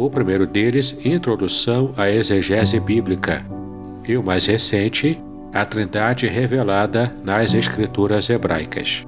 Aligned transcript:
o 0.00 0.08
primeiro 0.08 0.46
deles, 0.46 0.98
Introdução 1.04 1.92
à 1.94 2.08
Exegese 2.08 2.80
Bíblica, 2.80 3.44
e 4.08 4.16
o 4.16 4.22
mais 4.22 4.46
recente, 4.46 5.20
A 5.52 5.66
Trindade 5.66 6.26
Revelada 6.26 7.14
nas 7.22 7.52
Escrituras 7.52 8.30
Hebraicas. 8.30 9.06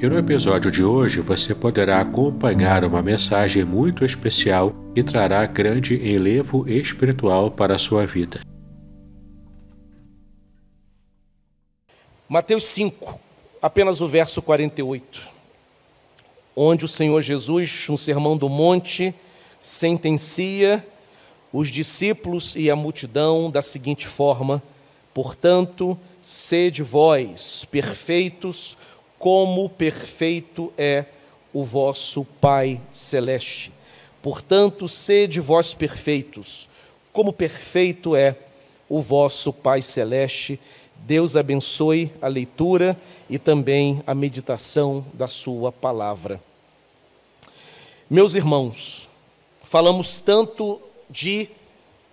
E 0.00 0.06
no 0.06 0.16
episódio 0.16 0.70
de 0.70 0.82
hoje 0.82 1.20
você 1.20 1.54
poderá 1.54 2.00
acompanhar 2.00 2.82
uma 2.82 3.02
mensagem 3.02 3.62
muito 3.62 4.06
especial 4.06 4.74
que 4.94 5.02
trará 5.02 5.44
grande 5.44 5.96
enlevo 5.96 6.66
espiritual 6.66 7.50
para 7.50 7.74
a 7.74 7.78
sua 7.78 8.06
vida. 8.06 8.40
Mateus 12.26 12.64
5, 12.64 13.20
apenas 13.60 14.00
o 14.00 14.08
verso 14.08 14.40
48, 14.40 15.28
onde 16.56 16.86
o 16.86 16.88
Senhor 16.88 17.20
Jesus, 17.20 17.86
no 17.90 17.98
Sermão 17.98 18.34
do 18.34 18.48
Monte, 18.48 19.14
sentencia 19.60 20.86
os 21.52 21.68
discípulos 21.68 22.54
e 22.56 22.70
a 22.70 22.76
multidão 22.76 23.50
da 23.50 23.62
seguinte 23.62 24.06
forma: 24.06 24.62
Portanto, 25.14 25.98
sede 26.20 26.82
vós 26.82 27.64
perfeitos, 27.70 28.76
como 29.18 29.68
perfeito 29.68 30.72
é 30.76 31.06
o 31.52 31.64
vosso 31.64 32.24
Pai 32.40 32.80
celeste. 32.92 33.72
Portanto, 34.20 34.88
sede 34.88 35.40
vós 35.40 35.72
perfeitos, 35.72 36.68
como 37.12 37.32
perfeito 37.32 38.14
é 38.14 38.36
o 38.88 39.00
vosso 39.00 39.52
Pai 39.52 39.80
celeste. 39.82 40.60
Deus 41.06 41.36
abençoe 41.36 42.10
a 42.20 42.28
leitura 42.28 42.98
e 43.30 43.38
também 43.38 44.02
a 44.06 44.14
meditação 44.14 45.04
da 45.14 45.28
Sua 45.28 45.70
palavra. 45.70 46.40
Meus 48.10 48.34
irmãos, 48.34 49.08
Falamos 49.66 50.20
tanto 50.20 50.80
de 51.10 51.48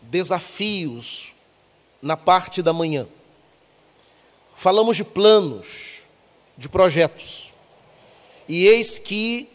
desafios 0.01 1.31
na 2.01 2.17
parte 2.17 2.63
da 2.63 2.73
manhã. 2.73 3.05
Falamos 4.55 4.97
de 4.97 5.03
planos, 5.03 6.01
de 6.57 6.67
projetos. 6.67 7.53
E 8.50 8.66
eis 8.66 8.97
que, 8.97 9.47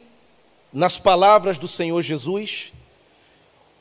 nas 0.73 0.97
palavras 0.97 1.59
do 1.59 1.67
Senhor 1.67 2.01
Jesus, 2.03 2.73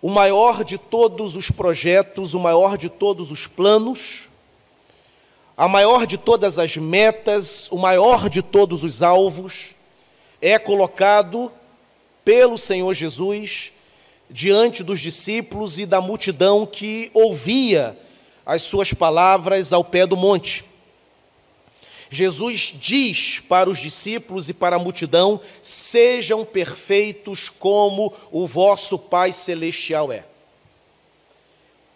o 0.01 0.09
maior 0.09 0.63
de 0.63 0.79
todos 0.79 1.35
os 1.35 1.51
projetos, 1.51 2.33
o 2.33 2.39
maior 2.39 2.75
de 2.75 2.89
todos 2.89 3.29
os 3.29 3.45
planos, 3.45 4.29
a 5.55 5.67
maior 5.67 6.07
de 6.07 6.17
todas 6.17 6.57
as 6.57 6.75
metas, 6.75 7.71
o 7.71 7.77
maior 7.77 8.29
de 8.31 8.41
todos 8.41 8.83
os 8.83 9.03
alvos, 9.03 9.75
é 10.41 10.57
colocado 10.57 11.51
pelo 12.25 12.57
Senhor 12.57 12.95
Jesus 12.95 13.73
diante 14.29 14.83
dos 14.83 14.99
discípulos 14.99 15.79
e 15.79 15.85
da 15.85 16.01
multidão 16.01 16.65
que 16.65 17.09
ouvia 17.13 17.97
as 18.45 18.61
suas 18.61 18.93
palavras 18.93 19.73
ao 19.73 19.83
pé 19.83 20.05
do 20.05 20.17
monte. 20.17 20.63
Jesus 22.09 22.73
diz 22.79 23.41
para 23.41 23.69
os 23.69 23.79
discípulos 23.79 24.47
e 24.47 24.53
para 24.53 24.77
a 24.77 24.79
multidão: 24.79 25.41
sejam 25.61 26.45
perfeitos 26.45 27.49
como 27.49 28.13
o 28.31 28.47
vosso 28.47 28.97
Pai 28.97 29.33
Celestial 29.33 30.11
é. 30.11 30.23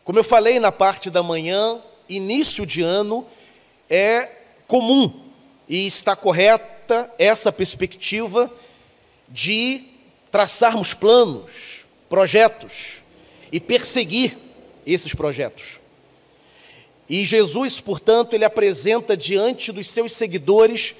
Como 0.03 0.20
eu 0.20 0.24
falei 0.24 0.59
na 0.59 0.72
parte 0.72 1.09
da 1.09 1.24
manhã, 1.24 1.80
início 2.09 2.66
de 2.66 2.81
ano 2.81 3.25
é 3.90 4.30
comum 4.68 5.22
e 5.70 5.88
está 5.88 6.16
correta 6.16 7.09
essa 7.18 7.52
perspectiva 7.52 8.52
de 9.30 9.86
traçarmos 10.30 10.94
planos, 10.94 11.81
projetos 12.11 13.01
e 13.53 13.57
perseguir 13.57 14.38
esses 14.85 15.16
projetos. 15.16 15.79
E 17.07 17.23
Jesus, 17.23 17.79
portanto, 17.79 18.33
ele 18.33 18.44
apresenta 18.44 19.16
diante 19.16 19.72
dos 19.72 19.88
seus 19.88 20.11
seguidores 20.11 20.94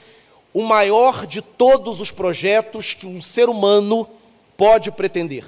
o 0.54 0.64
maior 0.64 1.28
de 1.28 1.42
todos 1.42 2.00
os 2.00 2.12
projetos 2.12 2.94
que 2.94 3.06
um 3.06 3.22
ser 3.22 3.50
humano 3.50 4.08
pode 4.56 4.90
pretender: 4.90 5.44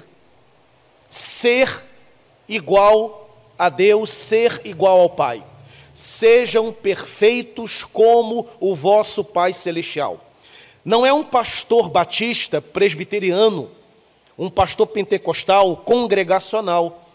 ser 1.08 1.82
igual 2.46 3.34
a 3.58 3.70
Deus, 3.70 4.10
ser 4.10 4.60
igual 4.66 5.00
ao 5.00 5.08
Pai. 5.08 5.42
Sejam 5.94 6.72
perfeitos 6.72 7.84
como 7.84 8.46
o 8.60 8.74
vosso 8.74 9.24
Pai 9.24 9.54
Celestial. 9.54 10.22
Não 10.84 11.06
é 11.06 11.12
um 11.12 11.24
pastor 11.24 11.88
batista 11.88 12.60
presbiteriano 12.60 13.70
um 14.38 14.50
pastor 14.50 14.86
pentecostal 14.86 15.76
congregacional, 15.78 17.08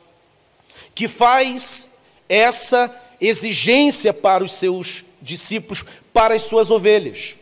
que 0.96 1.08
faz 1.08 1.90
essa 2.28 2.94
exigência 3.20 4.14
para 4.14 4.44
os 4.44 4.54
seus 4.54 5.04
discípulos, 5.22 5.84
para 6.14 6.36
as 6.36 6.44
suas 6.44 6.72
ovelhas. 6.72 7.36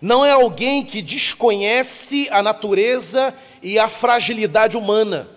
Não 0.00 0.24
é 0.24 0.32
alguém 0.32 0.84
que 0.84 1.00
desconhece 1.00 2.28
a 2.30 2.42
natureza 2.42 3.34
e 3.62 3.78
a 3.78 3.88
fragilidade 3.88 4.76
humana. 4.76 5.28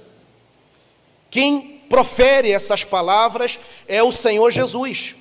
Quem 1.30 1.82
profere 1.90 2.52
essas 2.52 2.84
palavras 2.84 3.60
é 3.88 4.04
o 4.04 4.12
Senhor 4.12 4.52
Jesus, 4.52 5.16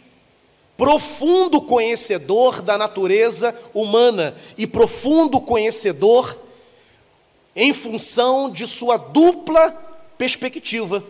profundo 0.76 1.60
conhecedor 1.60 2.60
da 2.60 2.76
natureza 2.76 3.54
humana 3.72 4.36
e 4.58 4.66
profundo 4.66 5.40
conhecedor 5.40 6.45
em 7.56 7.72
função 7.72 8.50
de 8.50 8.66
sua 8.66 8.98
dupla 8.98 9.70
perspectiva. 10.18 11.02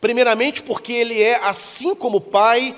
Primeiramente, 0.00 0.62
porque 0.62 0.92
ele 0.92 1.20
é, 1.20 1.34
assim 1.44 1.96
como 1.96 2.18
o 2.18 2.20
Pai, 2.20 2.76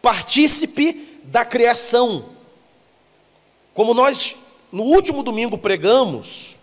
partícipe 0.00 1.20
da 1.24 1.44
criação. 1.44 2.24
Como 3.74 3.92
nós 3.92 4.34
no 4.72 4.84
último 4.84 5.22
domingo 5.22 5.58
pregamos, 5.58 6.56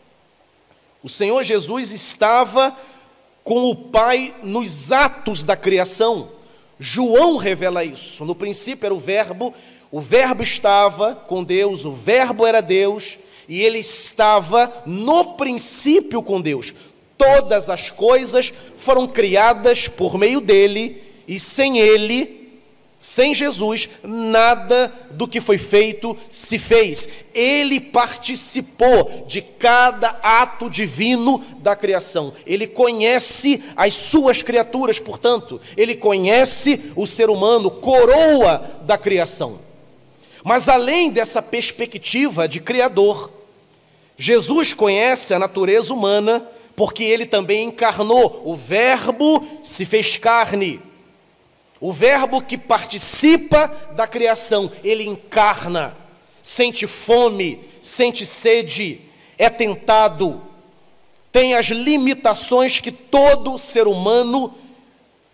o 1.04 1.08
Senhor 1.08 1.44
Jesus 1.44 1.92
estava 1.92 2.76
com 3.44 3.70
o 3.70 3.76
Pai 3.76 4.34
nos 4.42 4.92
atos 4.92 5.44
da 5.44 5.56
criação. 5.56 6.30
João 6.80 7.38
revela 7.38 7.84
isso. 7.84 8.26
No 8.26 8.34
princípio 8.34 8.88
era 8.88 8.94
o 8.94 9.00
Verbo, 9.00 9.54
o 9.92 10.02
Verbo 10.02 10.42
estava 10.42 11.14
com 11.14 11.44
Deus, 11.44 11.86
o 11.86 11.92
Verbo 11.92 12.46
era 12.46 12.62
Deus, 12.62 13.20
e 13.50 13.64
ele 13.64 13.80
estava 13.80 14.72
no 14.86 15.34
princípio 15.34 16.22
com 16.22 16.40
Deus. 16.40 16.72
Todas 17.18 17.68
as 17.68 17.90
coisas 17.90 18.54
foram 18.78 19.08
criadas 19.08 19.88
por 19.88 20.18
meio 20.20 20.40
dele, 20.40 21.04
e 21.28 21.40
sem 21.40 21.80
ele, 21.80 22.60
sem 23.00 23.34
Jesus, 23.34 23.90
nada 24.04 24.94
do 25.12 25.28
que 25.28 25.42
foi 25.42 25.58
feito 25.58 26.16
se 26.30 26.60
fez. 26.60 27.10
Ele 27.34 27.80
participou 27.80 29.26
de 29.28 29.42
cada 29.42 30.10
ato 30.22 30.70
divino 30.70 31.44
da 31.60 31.76
criação. 31.76 32.34
Ele 32.46 32.68
conhece 32.68 33.64
as 33.76 33.96
suas 33.96 34.44
criaturas, 34.44 35.00
portanto, 35.00 35.60
ele 35.76 35.96
conhece 35.96 36.92
o 36.96 37.08
ser 37.08 37.30
humano, 37.30 37.72
coroa 37.72 38.80
da 38.84 38.98
criação. 38.98 39.60
Mas 40.44 40.70
além 40.70 41.10
dessa 41.10 41.42
perspectiva 41.42 42.48
de 42.48 42.60
Criador, 42.60 43.39
Jesus 44.22 44.74
conhece 44.74 45.34
a 45.34 45.40
natureza 45.40 45.94
humana 45.94 46.46
porque 46.76 47.06
ele 47.06 47.26
também 47.26 47.68
encarnou. 47.68 48.42
O 48.44 48.54
Verbo 48.54 49.48
se 49.64 49.86
fez 49.86 50.18
carne. 50.18 50.82
O 51.80 51.94
Verbo 51.94 52.42
que 52.42 52.58
participa 52.58 53.74
da 53.96 54.06
criação, 54.06 54.70
ele 54.84 55.08
encarna. 55.08 55.96
sente 56.44 56.86
fome, 56.86 57.62
sente 57.82 58.26
sede, 58.26 59.00
é 59.38 59.50
tentado, 59.50 60.42
tem 61.32 61.54
as 61.54 61.68
limitações 61.68 62.80
que 62.80 62.92
todo 62.92 63.58
ser 63.58 63.88
humano 63.88 64.54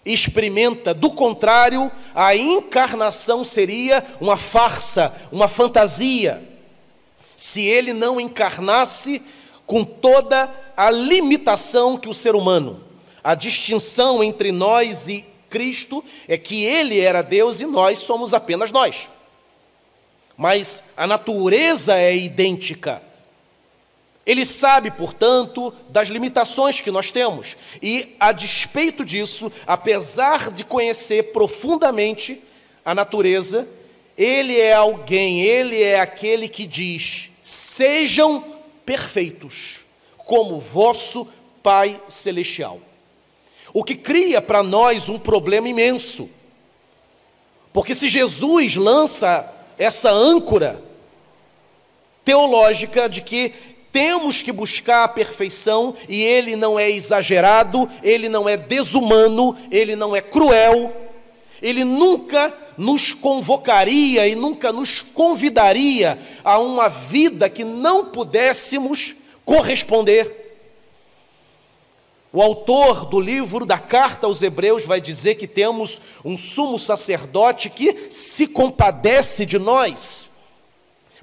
experimenta. 0.06 0.94
Do 0.94 1.10
contrário, 1.10 1.92
a 2.14 2.36
encarnação 2.36 3.44
seria 3.44 4.06
uma 4.22 4.38
farsa, 4.38 5.12
uma 5.32 5.48
fantasia. 5.48 6.55
Se 7.38 7.62
ele 7.62 7.94
não 7.94 8.20
encarnasse 8.20 9.22
com 9.66 9.84
toda 9.84 10.54
a 10.76 10.90
limitação 10.90 11.98
que 11.98 12.10
o 12.10 12.14
ser 12.14 12.36
humano, 12.36 12.84
a 13.24 13.34
distinção 13.34 14.24
entre 14.24 14.52
nós 14.52 15.08
e 15.08 15.26
Cristo 15.50 16.04
é 16.28 16.38
que 16.38 16.64
ele 16.64 17.00
era 17.00 17.22
Deus 17.22 17.60
e 17.60 17.66
nós 17.66 18.00
somos 18.00 18.34
apenas 18.34 18.72
nós. 18.72 19.10
Mas 20.38 20.84
a 20.98 21.08
natureza 21.08 21.96
é 21.96 22.16
idêntica. 22.16 23.02
Ele 24.26 24.46
sabe, 24.46 24.92
portanto, 24.92 25.74
das 25.90 26.10
limitações 26.10 26.82
que 26.82 26.92
nós 26.92 27.12
temos. 27.12 27.56
E, 27.82 28.16
a 28.20 28.32
despeito 28.32 29.06
disso, 29.06 29.52
apesar 29.68 30.52
de 30.52 30.64
conhecer 30.64 31.32
profundamente 31.32 32.42
a 32.84 32.94
natureza, 32.96 33.68
ele 34.18 34.60
é 34.60 34.74
alguém, 34.74 35.42
ele 35.42 35.82
é 35.82 36.00
aquele 36.00 36.48
que 36.48 36.66
diz: 36.66 37.30
sejam 37.44 38.44
perfeitos, 38.86 39.82
como 40.18 40.60
vosso 40.60 41.28
Pai 41.62 42.00
Celestial. 42.08 42.80
O 43.74 43.84
que 43.84 43.96
cria 43.96 44.42
para 44.42 44.64
nós 44.64 45.10
um 45.10 45.20
problema 45.20 45.68
imenso. 45.68 46.30
Porque 47.74 47.94
se 47.94 48.08
Jesus 48.08 48.78
lança 48.78 49.52
essa 49.78 50.10
âncora 50.10 50.82
teológica 52.24 53.10
de 53.10 53.22
que 53.22 53.54
temos 53.92 54.42
que 54.42 54.52
buscar 54.52 55.04
a 55.04 55.08
perfeição 55.08 55.96
e 56.08 56.22
ele 56.22 56.56
não 56.56 56.80
é 56.80 56.90
exagerado, 56.90 57.90
ele 58.02 58.30
não 58.30 58.48
é 58.48 58.56
desumano, 58.56 59.58
ele 59.70 59.96
não 59.96 60.16
é 60.16 60.22
cruel, 60.22 60.94
ele 61.62 61.84
nunca 61.84 62.54
nos 62.78 63.14
convocaria 63.14 64.28
e 64.28 64.36
nunca 64.36 64.72
nos 64.72 65.02
convidaria 65.02 66.20
a 66.44 66.60
uma 66.60 66.90
vida 66.90 67.50
que 67.50 67.64
não 67.64 68.06
pudéssemos 68.06 69.16
corresponder. 69.44 70.44
O 72.32 72.42
autor 72.42 73.06
do 73.06 73.20
livro 73.20 73.66
da 73.66 73.78
carta 73.78 74.28
aos 74.28 74.42
Hebreus 74.42 74.86
vai 74.86 75.00
dizer 75.00 75.36
que 75.36 75.48
temos 75.48 76.02
um 76.24 76.38
sumo 76.38 76.78
sacerdote 76.78 77.70
que 77.70 78.08
se 78.12 78.48
compadece 78.48 79.46
de 79.46 79.58
nós 79.58 80.36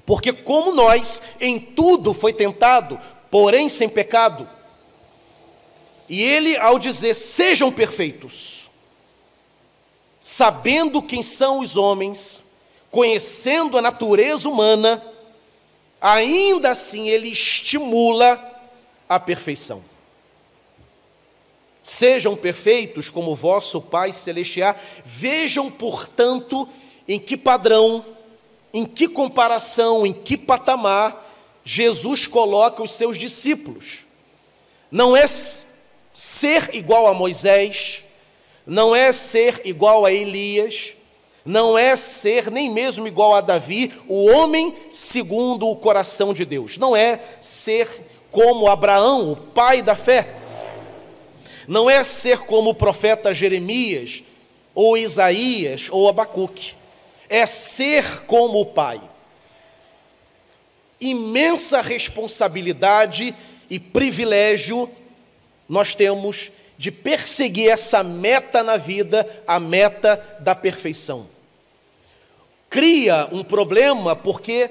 porque, 0.05 0.33
como 0.33 0.73
nós, 0.73 1.21
em 1.39 1.59
tudo 1.59 2.13
foi 2.13 2.33
tentado, 2.33 2.99
porém 3.31 3.69
sem 3.69 3.87
pecado. 3.87 4.47
E 6.09 6.21
ele, 6.21 6.57
ao 6.57 6.77
dizer: 6.77 7.15
sejam 7.15 7.71
perfeitos, 7.71 8.62
sabendo 10.25 11.01
quem 11.01 11.21
são 11.21 11.59
os 11.59 11.75
homens, 11.75 12.45
conhecendo 12.89 13.77
a 13.77 13.81
natureza 13.81 14.47
humana, 14.47 15.03
ainda 15.99 16.71
assim 16.71 17.09
ele 17.09 17.29
estimula 17.29 18.41
a 19.09 19.19
perfeição. 19.19 19.83
Sejam 21.83 22.37
perfeitos 22.37 23.09
como 23.09 23.35
vosso 23.35 23.81
Pai 23.81 24.13
Celestial, 24.13 24.77
vejam, 25.03 25.69
portanto, 25.69 26.69
em 27.05 27.19
que 27.19 27.35
padrão 27.35 28.05
em 28.73 28.85
que 28.85 29.09
comparação, 29.09 30.05
em 30.05 30.13
que 30.13 30.37
patamar 30.37 31.21
Jesus 31.65 32.27
coloca 32.27 32.81
os 32.81 32.91
seus 32.91 33.17
discípulos. 33.17 34.05
Não 34.89 35.17
é 35.17 35.27
ser 35.27 36.73
igual 36.73 37.07
a 37.07 37.13
Moisés, 37.13 38.03
não 38.65 38.95
é 38.95 39.11
ser 39.11 39.61
igual 39.65 40.05
a 40.05 40.11
Elias, 40.11 40.95
não 41.45 41.77
é 41.77 41.95
ser 41.95 42.49
nem 42.49 42.71
mesmo 42.71 43.07
igual 43.07 43.35
a 43.35 43.41
Davi, 43.41 43.93
o 44.07 44.25
homem 44.25 44.73
segundo 44.91 45.67
o 45.67 45.75
coração 45.75 46.33
de 46.33 46.45
Deus. 46.45 46.77
Não 46.77 46.95
é 46.95 47.19
ser 47.39 47.89
como 48.31 48.67
Abraão, 48.67 49.31
o 49.31 49.35
pai 49.35 49.81
da 49.81 49.95
fé. 49.95 50.27
Não 51.67 51.89
é 51.89 52.03
ser 52.03 52.39
como 52.39 52.71
o 52.71 52.75
profeta 52.75 53.33
Jeremias, 53.33 54.23
ou 54.73 54.97
Isaías, 54.97 55.87
ou 55.91 56.09
Abacuque 56.09 56.75
é 57.33 57.47
ser 57.47 58.25
como 58.25 58.59
o 58.61 58.65
Pai. 58.67 59.01
Imensa 61.01 61.81
responsabilidade 61.81 63.33
e 63.67 63.79
privilégio 63.79 64.87
nós 65.67 65.95
temos 65.95 66.51
de 66.77 66.91
perseguir 66.91 67.69
essa 67.69 68.03
meta 68.03 68.63
na 68.63 68.77
vida, 68.77 69.27
a 69.47 69.59
meta 69.59 70.21
da 70.39 70.55
perfeição. 70.55 71.27
Cria 72.69 73.27
um 73.31 73.43
problema 73.43 74.15
porque 74.15 74.69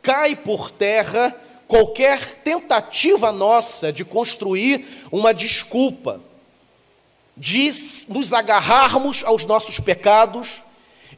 cai 0.00 0.34
por 0.34 0.70
terra 0.70 1.34
qualquer 1.68 2.42
tentativa 2.42 3.32
nossa 3.32 3.92
de 3.92 4.04
construir 4.04 5.06
uma 5.10 5.32
desculpa, 5.32 6.20
de 7.36 7.70
nos 8.08 8.32
agarrarmos 8.32 9.22
aos 9.24 9.46
nossos 9.46 9.78
pecados, 9.80 10.62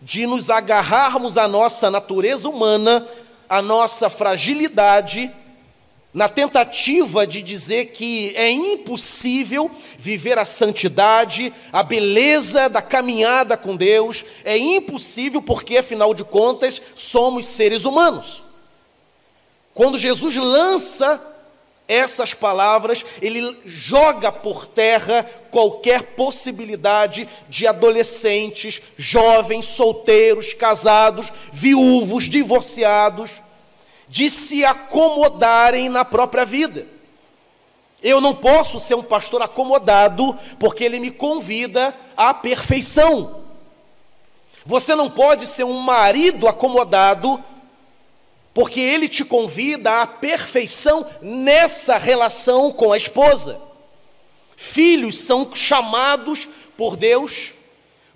de 0.01 0.27
nos 0.27 0.51
agarrarmos 0.51 1.37
à 1.37 1.49
nossa 1.49 1.91
natureza 1.91 2.49
humana, 2.49 3.09
à 3.49 3.63
nossa 3.63 4.11
fragilidade, 4.11 5.31
na 6.15 6.29
tentativa 6.29 7.27
de 7.27 7.43
dizer 7.43 7.87
que 7.87 8.33
é 8.37 8.49
impossível 8.49 9.69
viver 9.99 10.39
a 10.39 10.45
santidade, 10.45 11.53
a 11.73 11.83
beleza 11.83 12.69
da 12.69 12.81
caminhada 12.81 13.57
com 13.57 13.75
Deus, 13.75 14.25
é 14.45 14.57
impossível 14.57 15.43
porque, 15.43 15.77
afinal 15.77 16.15
de 16.15 16.23
contas, 16.23 16.81
somos 16.95 17.49
seres 17.49 17.85
humanos. 17.85 18.45
Quando 19.75 19.99
Jesus 19.99 20.37
lança 20.37 21.21
essas 21.89 22.33
palavras, 22.33 23.05
ele 23.21 23.59
joga 23.67 24.31
por 24.31 24.69
terra 24.69 25.29
qualquer 25.51 26.15
possibilidade 26.15 27.29
de 27.49 27.67
adolescentes, 27.67 28.81
jovens, 28.97 29.67
solteiros, 29.67 30.55
casados, 30.55 31.33
viúvos, 31.53 32.31
divorciados, 32.31 33.43
de 34.09 34.29
se 34.29 34.65
acomodarem 34.65 35.89
na 35.89 36.05
própria 36.05 36.45
vida. 36.45 36.87
Eu 38.03 38.21
não 38.21 38.35
posso 38.35 38.79
ser 38.79 38.95
um 38.95 39.03
pastor 39.03 39.41
acomodado, 39.41 40.39
porque 40.59 40.85
ele 40.85 41.01
me 41.01 41.11
convida 41.11 41.95
à 42.17 42.35
perfeição. 42.35 43.43
Você 44.67 44.95
não 44.95 45.11
pode 45.11 45.47
ser 45.47 45.65
um 45.65 45.79
marido 45.79 46.47
acomodado, 46.47 47.43
porque 48.53 48.81
ele 48.81 49.09
te 49.09 49.25
convida 49.25 50.03
à 50.03 50.07
perfeição 50.07 51.07
nessa 51.21 51.99
relação 51.99 52.71
com 52.71 52.93
a 52.93 52.97
esposa. 52.97 53.61
Filhos 54.57 55.19
são 55.19 55.55
chamados 55.55 56.49
por 56.77 56.97
Deus 56.97 57.53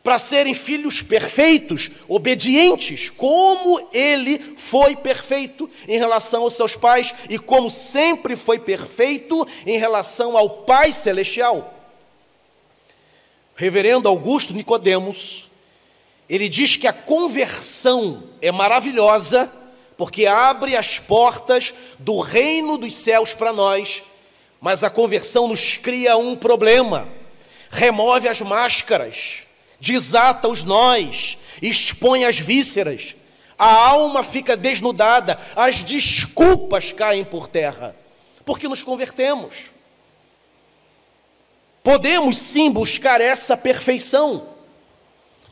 para 0.08 0.18
serem 0.18 0.54
filhos 0.54 1.02
perfeitos, 1.02 1.90
obedientes, 2.08 3.10
como 3.10 3.78
ele 3.92 4.54
foi 4.56 4.96
perfeito 4.96 5.68
em 5.86 5.98
relação 5.98 6.44
aos 6.44 6.56
seus 6.56 6.74
pais 6.74 7.14
e 7.28 7.38
como 7.38 7.70
sempre 7.70 8.34
foi 8.34 8.58
perfeito 8.58 9.46
em 9.66 9.78
relação 9.78 10.34
ao 10.34 10.48
Pai 10.48 10.94
celestial. 10.94 11.74
Reverendo 13.54 14.08
Augusto 14.08 14.54
Nicodemos, 14.54 15.50
ele 16.26 16.48
diz 16.48 16.74
que 16.74 16.86
a 16.86 16.92
conversão 16.94 18.22
é 18.40 18.50
maravilhosa 18.50 19.52
porque 19.94 20.24
abre 20.24 20.74
as 20.74 20.98
portas 20.98 21.74
do 21.98 22.18
reino 22.20 22.78
dos 22.78 22.94
céus 22.94 23.34
para 23.34 23.52
nós, 23.52 24.02
mas 24.58 24.82
a 24.82 24.88
conversão 24.88 25.48
nos 25.48 25.76
cria 25.76 26.16
um 26.16 26.34
problema, 26.34 27.06
remove 27.68 28.26
as 28.26 28.40
máscaras, 28.40 29.46
desata 29.80 30.48
os 30.48 30.64
nós, 30.64 31.38
expõe 31.62 32.24
as 32.24 32.38
vísceras, 32.38 33.14
a 33.58 33.72
alma 33.72 34.22
fica 34.22 34.56
desnudada, 34.56 35.38
as 35.56 35.82
desculpas 35.82 36.92
caem 36.92 37.24
por 37.24 37.48
terra, 37.48 37.94
porque 38.44 38.68
nos 38.68 38.82
convertemos. 38.82 39.72
Podemos 41.82 42.36
sim 42.38 42.70
buscar 42.70 43.20
essa 43.20 43.56
perfeição, 43.56 44.48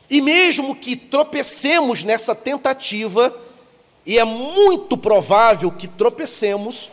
e 0.09 0.21
mesmo 0.21 0.75
que 0.75 0.95
tropecemos 0.95 2.03
nessa 2.03 2.33
tentativa, 2.33 3.35
e 4.05 4.17
é 4.17 4.23
muito 4.23 4.97
provável 4.97 5.69
que 5.69 5.87
tropecemos, 5.87 6.89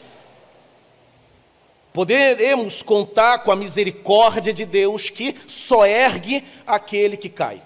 poderemos 1.95 2.83
contar 2.83 3.39
com 3.45 3.53
a 3.53 3.57
misericórdia 3.57 4.53
de 4.53 4.67
Deus 4.67 5.11
que 5.11 5.37
só 5.47 5.87
ergue 5.87 6.45
aquele 6.67 7.17
que 7.17 7.29
cai. 7.29 7.63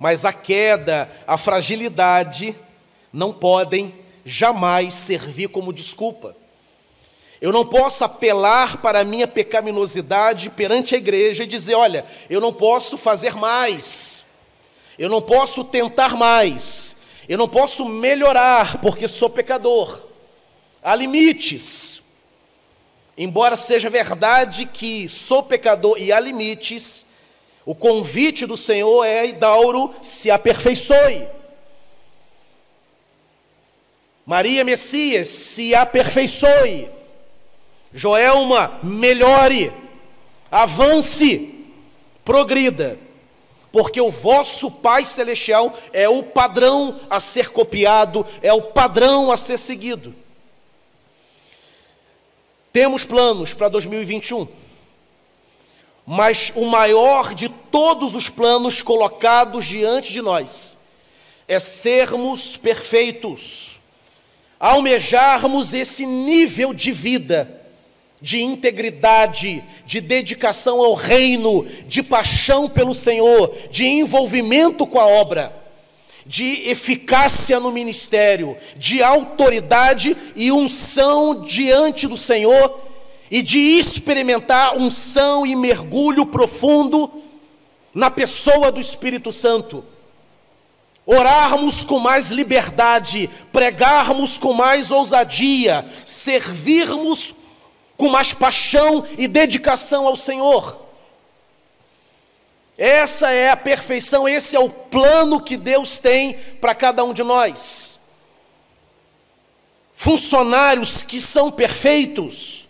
Mas 0.00 0.24
a 0.24 0.32
queda, 0.32 1.10
a 1.26 1.36
fragilidade, 1.36 2.56
não 3.12 3.30
podem 3.30 3.94
jamais 4.24 4.94
servir 4.94 5.48
como 5.48 5.70
desculpa. 5.70 6.34
Eu 7.42 7.52
não 7.52 7.66
posso 7.66 8.04
apelar 8.04 8.78
para 8.78 9.00
a 9.00 9.04
minha 9.04 9.28
pecaminosidade 9.28 10.48
perante 10.48 10.94
a 10.94 10.98
igreja 10.98 11.44
e 11.44 11.46
dizer: 11.46 11.74
olha, 11.74 12.06
eu 12.30 12.40
não 12.40 12.54
posso 12.54 12.96
fazer 12.96 13.34
mais, 13.34 14.24
eu 14.98 15.10
não 15.10 15.20
posso 15.20 15.62
tentar 15.62 16.16
mais, 16.16 16.96
eu 17.28 17.36
não 17.36 17.50
posso 17.50 17.84
melhorar 17.84 18.80
porque 18.80 19.06
sou 19.06 19.28
pecador. 19.28 20.00
Há 20.82 20.94
limites. 20.94 22.03
Embora 23.16 23.56
seja 23.56 23.88
verdade 23.88 24.66
que 24.66 25.08
sou 25.08 25.42
pecador 25.42 25.96
e 25.98 26.12
há 26.12 26.18
limites, 26.18 27.06
o 27.64 27.74
convite 27.74 28.44
do 28.44 28.56
Senhor 28.56 29.04
é: 29.04 29.26
Idauro, 29.26 29.94
se 30.02 30.30
aperfeiçoe. 30.30 31.28
Maria 34.26 34.64
Messias, 34.64 35.28
se 35.28 35.74
aperfeiçoe. 35.74 36.88
Joelma, 37.92 38.80
melhore, 38.82 39.72
avance, 40.50 41.66
progrida, 42.24 42.98
porque 43.70 44.00
o 44.00 44.10
vosso 44.10 44.70
Pai 44.70 45.04
Celestial 45.04 45.72
é 45.92 46.08
o 46.08 46.22
padrão 46.22 46.98
a 47.08 47.20
ser 47.20 47.50
copiado, 47.50 48.26
é 48.42 48.52
o 48.52 48.62
padrão 48.62 49.30
a 49.30 49.36
ser 49.36 49.58
seguido. 49.58 50.23
Temos 52.74 53.04
planos 53.04 53.54
para 53.54 53.68
2021, 53.68 54.48
mas 56.04 56.52
o 56.56 56.64
maior 56.64 57.32
de 57.32 57.48
todos 57.48 58.16
os 58.16 58.28
planos 58.28 58.82
colocados 58.82 59.64
diante 59.64 60.12
de 60.12 60.20
nós 60.20 60.76
é 61.46 61.60
sermos 61.60 62.56
perfeitos, 62.56 63.76
almejarmos 64.58 65.72
esse 65.72 66.04
nível 66.04 66.74
de 66.74 66.90
vida, 66.90 67.62
de 68.20 68.42
integridade, 68.42 69.62
de 69.86 70.00
dedicação 70.00 70.82
ao 70.82 70.94
reino, 70.94 71.64
de 71.86 72.02
paixão 72.02 72.68
pelo 72.68 72.92
Senhor, 72.92 73.56
de 73.70 73.84
envolvimento 73.84 74.84
com 74.84 74.98
a 74.98 75.06
obra 75.06 75.63
de 76.26 76.68
eficácia 76.68 77.60
no 77.60 77.70
ministério, 77.70 78.56
de 78.76 79.02
autoridade 79.02 80.16
e 80.34 80.50
unção 80.50 81.42
diante 81.42 82.06
do 82.06 82.16
Senhor, 82.16 82.82
e 83.30 83.42
de 83.42 83.58
experimentar 83.58 84.76
unção 84.76 85.44
e 85.44 85.56
mergulho 85.56 86.26
profundo 86.26 87.10
na 87.92 88.10
pessoa 88.10 88.70
do 88.70 88.80
Espírito 88.80 89.32
Santo. 89.32 89.84
Orarmos 91.06 91.84
com 91.84 91.98
mais 91.98 92.30
liberdade, 92.30 93.28
pregarmos 93.52 94.38
com 94.38 94.52
mais 94.52 94.90
ousadia, 94.90 95.84
servirmos 96.06 97.34
com 97.96 98.08
mais 98.08 98.32
paixão 98.32 99.04
e 99.18 99.28
dedicação 99.28 100.06
ao 100.06 100.16
Senhor. 100.16 100.83
Essa 102.76 103.30
é 103.30 103.50
a 103.50 103.56
perfeição, 103.56 104.26
esse 104.26 104.56
é 104.56 104.60
o 104.60 104.68
plano 104.68 105.40
que 105.40 105.56
Deus 105.56 105.98
tem 105.98 106.34
para 106.60 106.74
cada 106.74 107.04
um 107.04 107.12
de 107.12 107.22
nós. 107.22 108.00
Funcionários 109.94 111.02
que 111.04 111.20
são 111.20 111.52
perfeitos, 111.52 112.68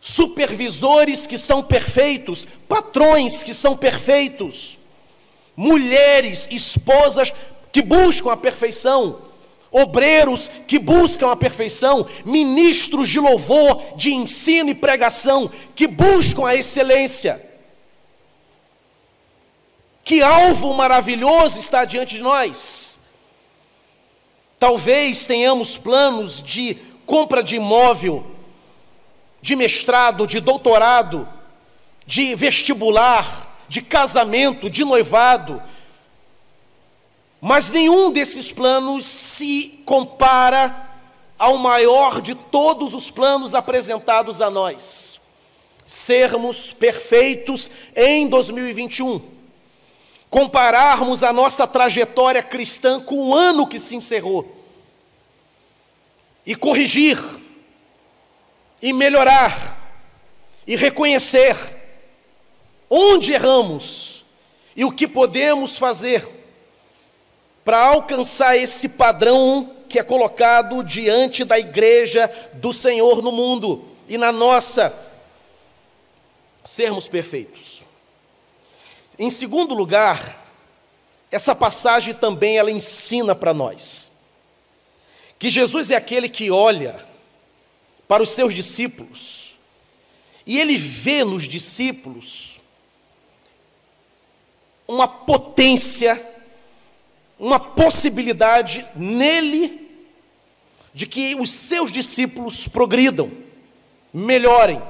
supervisores 0.00 1.24
que 1.26 1.38
são 1.38 1.62
perfeitos, 1.62 2.44
patrões 2.68 3.44
que 3.44 3.54
são 3.54 3.76
perfeitos, 3.76 4.76
mulheres, 5.56 6.48
esposas 6.50 7.32
que 7.70 7.80
buscam 7.80 8.32
a 8.32 8.36
perfeição, 8.36 9.22
obreiros 9.70 10.50
que 10.66 10.80
buscam 10.80 11.30
a 11.30 11.36
perfeição, 11.36 12.06
ministros 12.24 13.08
de 13.08 13.20
louvor, 13.20 13.96
de 13.96 14.12
ensino 14.12 14.70
e 14.70 14.74
pregação 14.74 15.48
que 15.76 15.86
buscam 15.86 16.44
a 16.44 16.56
excelência. 16.56 17.51
Que 20.04 20.22
alvo 20.22 20.74
maravilhoso 20.74 21.58
está 21.58 21.84
diante 21.84 22.16
de 22.16 22.22
nós. 22.22 22.98
Talvez 24.58 25.26
tenhamos 25.26 25.76
planos 25.76 26.42
de 26.42 26.76
compra 27.06 27.42
de 27.42 27.56
imóvel, 27.56 28.24
de 29.40 29.56
mestrado, 29.56 30.26
de 30.26 30.40
doutorado, 30.40 31.28
de 32.06 32.34
vestibular, 32.34 33.56
de 33.68 33.82
casamento, 33.82 34.70
de 34.70 34.84
noivado. 34.84 35.62
Mas 37.40 37.70
nenhum 37.70 38.10
desses 38.10 38.52
planos 38.52 39.04
se 39.04 39.82
compara 39.84 40.90
ao 41.38 41.58
maior 41.58 42.20
de 42.20 42.34
todos 42.36 42.94
os 42.94 43.10
planos 43.10 43.54
apresentados 43.54 44.40
a 44.40 44.48
nós: 44.48 45.20
sermos 45.84 46.72
perfeitos 46.72 47.68
em 47.96 48.28
2021 48.28 49.31
compararmos 50.32 51.22
a 51.22 51.30
nossa 51.30 51.66
trajetória 51.66 52.42
cristã 52.42 52.98
com 52.98 53.28
o 53.28 53.34
ano 53.34 53.66
que 53.66 53.78
se 53.78 53.94
encerrou, 53.94 54.50
e 56.46 56.56
corrigir, 56.56 57.22
e 58.80 58.94
melhorar, 58.94 59.78
e 60.66 60.74
reconhecer 60.74 61.54
onde 62.88 63.34
erramos 63.34 64.24
e 64.74 64.86
o 64.86 64.90
que 64.90 65.06
podemos 65.06 65.76
fazer 65.76 66.26
para 67.62 67.88
alcançar 67.88 68.56
esse 68.56 68.88
padrão 68.88 69.70
que 69.86 69.98
é 69.98 70.02
colocado 70.02 70.82
diante 70.82 71.44
da 71.44 71.58
igreja 71.58 72.26
do 72.54 72.72
Senhor 72.72 73.20
no 73.20 73.32
mundo 73.32 73.84
e 74.08 74.16
na 74.16 74.32
nossa 74.32 74.98
sermos 76.64 77.06
perfeitos. 77.06 77.91
Em 79.18 79.30
segundo 79.30 79.74
lugar, 79.74 80.38
essa 81.30 81.54
passagem 81.54 82.14
também 82.14 82.58
ela 82.58 82.70
ensina 82.70 83.34
para 83.34 83.54
nós 83.54 84.10
que 85.38 85.50
Jesus 85.50 85.90
é 85.90 85.96
aquele 85.96 86.28
que 86.28 86.50
olha 86.50 87.04
para 88.06 88.22
os 88.22 88.30
seus 88.30 88.54
discípulos 88.54 89.56
e 90.46 90.60
ele 90.60 90.76
vê 90.76 91.24
nos 91.24 91.48
discípulos 91.48 92.60
uma 94.86 95.08
potência, 95.08 96.20
uma 97.38 97.58
possibilidade 97.58 98.86
nele 98.94 99.90
de 100.92 101.06
que 101.06 101.34
os 101.34 101.50
seus 101.50 101.90
discípulos 101.90 102.68
progridam, 102.68 103.30
melhorem. 104.12 104.82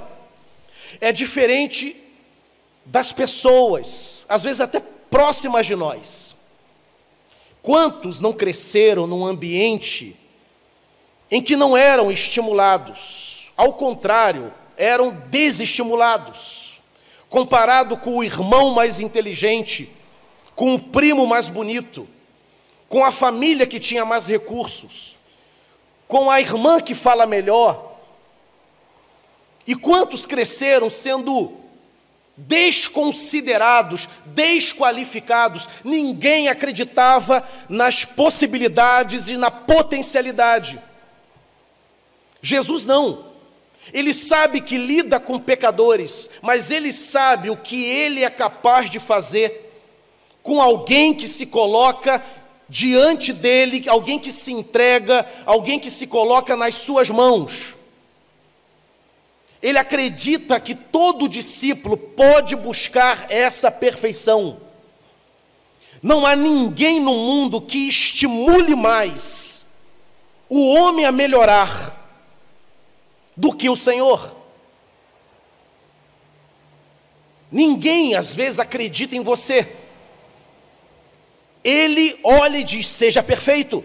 É 1.00 1.12
diferente 1.12 1.97
das 2.85 3.12
pessoas, 3.12 4.25
às 4.29 4.43
vezes 4.43 4.61
até 4.61 4.81
próximas 4.81 5.67
de 5.67 5.77
nós. 5.77 6.37
Quantos 7.62 8.21
não 8.21 8.33
cresceram 8.33 9.07
num 9.07 9.25
ambiente 9.25 10.17
em 11.31 11.41
que 11.41 11.57
não 11.57 11.77
eram 11.77 12.11
estimulados, 12.11 13.53
ao 13.57 13.73
contrário, 13.73 14.53
eram 14.77 15.11
desestimulados, 15.31 16.81
comparado 17.31 17.97
com 17.97 18.19
o 18.19 18.25
irmão 18.25 18.71
mais 18.71 18.99
inteligente, 18.99 19.91
com 20.57 20.75
o 20.75 20.79
primo 20.79 21.27
mais 21.27 21.49
bonito, 21.49 22.09
com 22.89 23.05
a 23.05 23.12
família 23.12 23.67
que 23.67 23.81
tinha 23.81 24.05
mais 24.05 24.27
recursos, 24.27 25.17
com 26.09 26.31
a 26.31 26.41
irmã 26.41 26.81
que 26.81 26.95
fala 26.95 27.25
melhor. 27.25 27.93
E 29.67 29.75
quantos 29.75 30.27
cresceram 30.27 30.91
sendo 30.91 31.62
desconsiderados, 32.37 34.09
desqualificados, 34.27 35.69
ninguém 35.85 36.49
acreditava 36.49 37.47
nas 37.69 38.05
possibilidades 38.05 39.29
e 39.29 39.37
na 39.37 39.51
potencialidade. 39.51 40.79
Jesus 42.41 42.87
não. 42.87 43.33
Ele 43.93 44.15
sabe 44.15 44.61
que 44.61 44.79
lida 44.79 45.21
com 45.21 45.39
pecadores, 45.39 46.31
mas 46.41 46.71
ele 46.71 46.93
sabe 46.93 47.51
o 47.51 47.57
que 47.57 47.85
ele 47.85 48.25
é 48.25 48.31
capaz 48.31 48.89
de 48.89 48.99
fazer 48.99 49.71
com 50.43 50.61
alguém 50.61 51.15
que 51.15 51.29
se 51.29 51.47
coloca 51.47 52.23
diante 52.69 53.33
dele, 53.33 53.85
alguém 53.89 54.19
que 54.19 54.33
se 54.33 54.53
entrega, 54.53 55.27
alguém 55.45 55.79
que 55.79 55.91
se 55.91 56.07
coloca 56.07 56.57
nas 56.57 56.75
suas 56.77 57.11
mãos. 57.11 57.75
Ele 59.62 59.78
acredita 59.78 60.59
que 60.59 60.75
todo 60.75 61.28
discípulo 61.28 61.97
pode 61.97 62.57
buscar 62.57 63.31
essa 63.31 63.71
perfeição. 63.71 64.61
Não 66.02 66.26
há 66.26 66.35
ninguém 66.35 67.00
no 67.00 67.14
mundo 67.14 67.61
que 67.61 67.88
estimule 67.88 68.75
mais 68.75 69.64
o 70.49 70.75
homem 70.75 71.04
a 71.04 71.12
melhorar 71.12 71.97
do 73.37 73.54
que 73.54 73.71
o 73.71 73.76
Senhor. 73.76 74.35
Ninguém 77.50 78.16
às 78.16 78.35
vezes 78.35 78.59
acredita 78.59 79.14
em 79.14 79.23
você. 79.23 79.76
Ele 81.62 82.19
olha 82.25 82.59
e 82.59 82.64
diz: 82.64 82.88
seja 82.88 83.23
perfeito. 83.23 83.85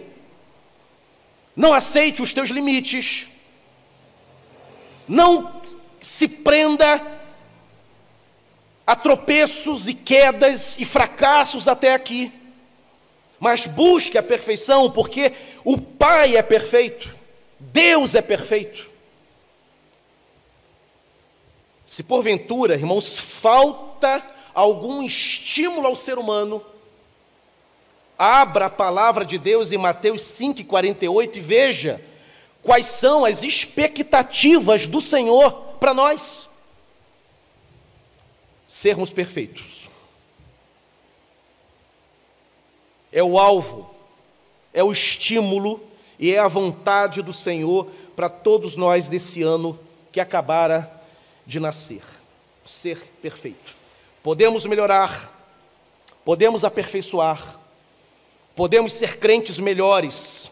Não 1.55 1.73
aceite 1.73 2.21
os 2.21 2.33
teus 2.33 2.49
limites. 2.49 3.27
Não 5.07 5.56
se 6.07 6.27
prenda 6.27 7.05
a 8.85 8.95
tropeços 8.95 9.87
e 9.87 9.93
quedas 9.93 10.77
e 10.79 10.85
fracassos 10.85 11.67
até 11.67 11.93
aqui. 11.93 12.31
Mas 13.37 13.67
busque 13.67 14.17
a 14.17 14.23
perfeição, 14.23 14.89
porque 14.89 15.33
o 15.65 15.77
Pai 15.77 16.37
é 16.37 16.41
perfeito, 16.41 17.13
Deus 17.59 18.15
é 18.15 18.21
perfeito. 18.21 18.89
Se 21.85 22.03
porventura, 22.03 22.75
irmãos, 22.75 23.17
falta 23.17 24.25
algum 24.53 25.03
estímulo 25.03 25.87
ao 25.87 25.95
ser 25.95 26.17
humano, 26.17 26.63
abra 28.17 28.67
a 28.67 28.69
palavra 28.69 29.25
de 29.25 29.37
Deus 29.37 29.73
em 29.73 29.77
Mateus 29.77 30.21
5,48 30.21 31.35
e 31.35 31.39
veja 31.41 32.01
quais 32.63 32.85
são 32.85 33.25
as 33.25 33.43
expectativas 33.43 34.87
do 34.87 35.01
Senhor 35.01 35.66
para 35.77 35.93
nós. 35.93 36.47
Sermos 38.67 39.11
perfeitos. 39.11 39.89
É 43.11 43.23
o 43.23 43.39
alvo, 43.39 43.89
é 44.73 44.83
o 44.83 44.91
estímulo 44.91 45.81
e 46.19 46.33
é 46.33 46.39
a 46.39 46.47
vontade 46.47 47.21
do 47.21 47.33
Senhor 47.33 47.87
para 48.15 48.29
todos 48.29 48.75
nós 48.75 49.07
desse 49.07 49.41
ano 49.41 49.79
que 50.11 50.19
acabara 50.19 50.91
de 51.45 51.59
nascer, 51.59 52.03
ser 52.65 52.97
perfeito. 53.21 53.75
Podemos 54.21 54.65
melhorar, 54.65 55.31
podemos 56.25 56.65
aperfeiçoar, 56.65 57.57
podemos 58.55 58.91
ser 58.91 59.17
crentes 59.19 59.59
melhores, 59.59 60.51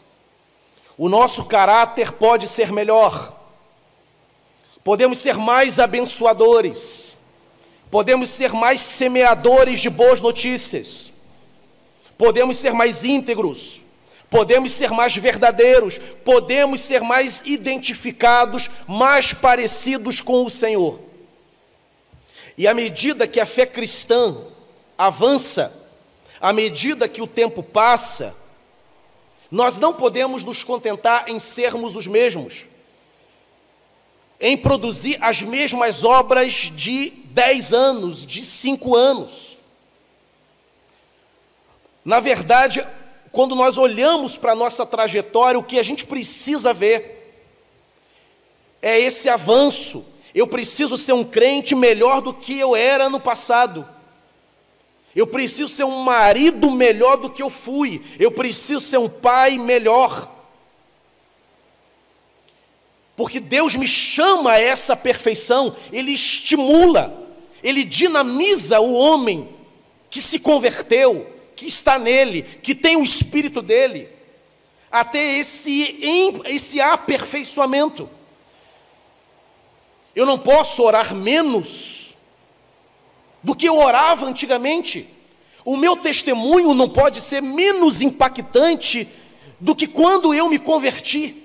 o 0.98 1.10
nosso 1.10 1.44
caráter 1.46 2.14
pode 2.14 2.48
ser 2.48 2.72
melhor, 2.72 3.35
podemos 4.86 5.18
ser 5.18 5.36
mais 5.36 5.80
abençoadores, 5.80 7.18
podemos 7.90 8.30
ser 8.30 8.54
mais 8.54 8.82
semeadores 8.82 9.80
de 9.80 9.90
boas 9.90 10.22
notícias, 10.22 11.12
podemos 12.16 12.56
ser 12.56 12.72
mais 12.72 13.04
íntegros, 13.04 13.82
podemos 14.30 14.72
ser 14.72 14.92
mais 14.92 15.18
verdadeiros, 15.18 15.98
podemos 16.24 16.82
ser 16.82 17.02
mais 17.02 17.42
identificados, 17.48 18.70
mais 18.88 19.34
parecidos 19.34 20.22
com 20.22 20.46
o 20.46 20.52
Senhor. 20.52 21.00
E 22.56 22.68
à 22.68 22.74
medida 22.76 23.28
que 23.28 23.40
a 23.40 23.46
fé 23.48 23.66
cristã 23.66 24.38
avança, 24.96 25.74
à 26.40 26.54
medida 26.54 27.08
que 27.10 27.24
o 27.24 27.28
tempo 27.28 27.64
passa, 27.64 28.36
nós 29.50 29.80
não 29.80 29.96
podemos 29.96 30.46
nos 30.46 30.64
contentar 30.64 31.28
em 31.28 31.40
sermos 31.40 31.96
os 31.96 32.06
mesmos, 32.06 32.68
em 34.40 34.58
produzir 34.58 35.18
as 35.22 35.42
mesmas 35.42 36.04
obras 36.04 36.72
de 36.76 37.10
dez 37.26 37.74
anos, 37.74 38.26
de 38.26 38.44
cinco 38.44 38.96
anos. 38.96 39.58
Na 42.04 42.20
verdade, 42.20 42.86
quando 43.32 43.56
nós 43.56 43.78
olhamos 43.78 44.38
para 44.38 44.52
a 44.52 44.56
nossa 44.56 44.86
trajetória, 44.86 45.60
o 45.60 45.64
que 45.64 45.80
a 45.80 45.84
gente 45.84 46.06
precisa 46.06 46.74
ver 46.74 47.16
é 48.82 49.00
esse 49.00 49.28
avanço. 49.28 50.06
Eu 50.34 50.46
preciso 50.46 50.98
ser 50.98 51.14
um 51.14 51.24
crente 51.24 51.74
melhor 51.74 52.22
do 52.22 52.34
que 52.34 52.60
eu 52.60 52.76
era 52.76 53.10
no 53.10 53.20
passado. 53.20 53.88
Eu 55.16 55.26
preciso 55.26 55.70
ser 55.70 55.86
um 55.86 56.04
marido 56.04 56.70
melhor 56.70 57.16
do 57.16 57.30
que 57.30 57.42
eu 57.42 57.50
fui. 57.50 58.04
Eu 58.20 58.32
preciso 58.32 58.82
ser 58.82 58.98
um 58.98 59.10
pai 59.10 59.58
melhor. 59.58 60.35
Porque 63.16 63.40
Deus 63.40 63.76
me 63.76 63.88
chama 63.88 64.52
a 64.52 64.60
essa 64.60 64.96
perfeição, 64.96 65.76
Ele 65.92 66.12
estimula, 66.12 67.18
Ele 67.64 67.84
dinamiza 67.84 68.80
o 68.80 68.94
homem 68.94 69.50
que 70.10 70.22
se 70.22 70.40
converteu, 70.40 71.26
que 71.56 71.66
está 71.66 71.98
nele, 71.98 72.44
que 72.44 72.76
tem 72.76 72.98
o 72.98 73.04
espírito 73.04 73.62
dele, 73.62 74.10
até 74.92 75.38
esse, 75.38 75.98
esse 76.46 76.82
aperfeiçoamento. 76.82 78.10
Eu 80.16 80.26
não 80.26 80.40
posso 80.40 80.84
orar 80.84 81.14
menos 81.14 82.16
do 83.44 83.56
que 83.56 83.68
eu 83.68 83.78
orava 83.78 84.26
antigamente. 84.26 85.08
O 85.66 85.76
meu 85.76 85.96
testemunho 85.96 86.74
não 86.74 86.90
pode 86.90 87.22
ser 87.22 87.42
menos 87.42 88.02
impactante 88.02 89.08
do 89.60 89.76
que 89.76 89.88
quando 89.88 90.34
eu 90.34 90.50
me 90.50 90.58
converti. 90.58 91.45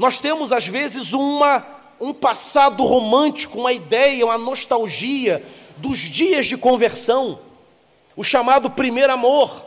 Nós 0.00 0.18
temos, 0.18 0.50
às 0.50 0.66
vezes, 0.66 1.12
uma, 1.12 1.62
um 2.00 2.10
passado 2.10 2.82
romântico, 2.86 3.58
uma 3.58 3.70
ideia, 3.70 4.24
uma 4.24 4.38
nostalgia 4.38 5.44
dos 5.76 5.98
dias 5.98 6.46
de 6.46 6.56
conversão 6.56 7.38
o 8.16 8.24
chamado 8.24 8.70
primeiro 8.70 9.12
amor, 9.12 9.62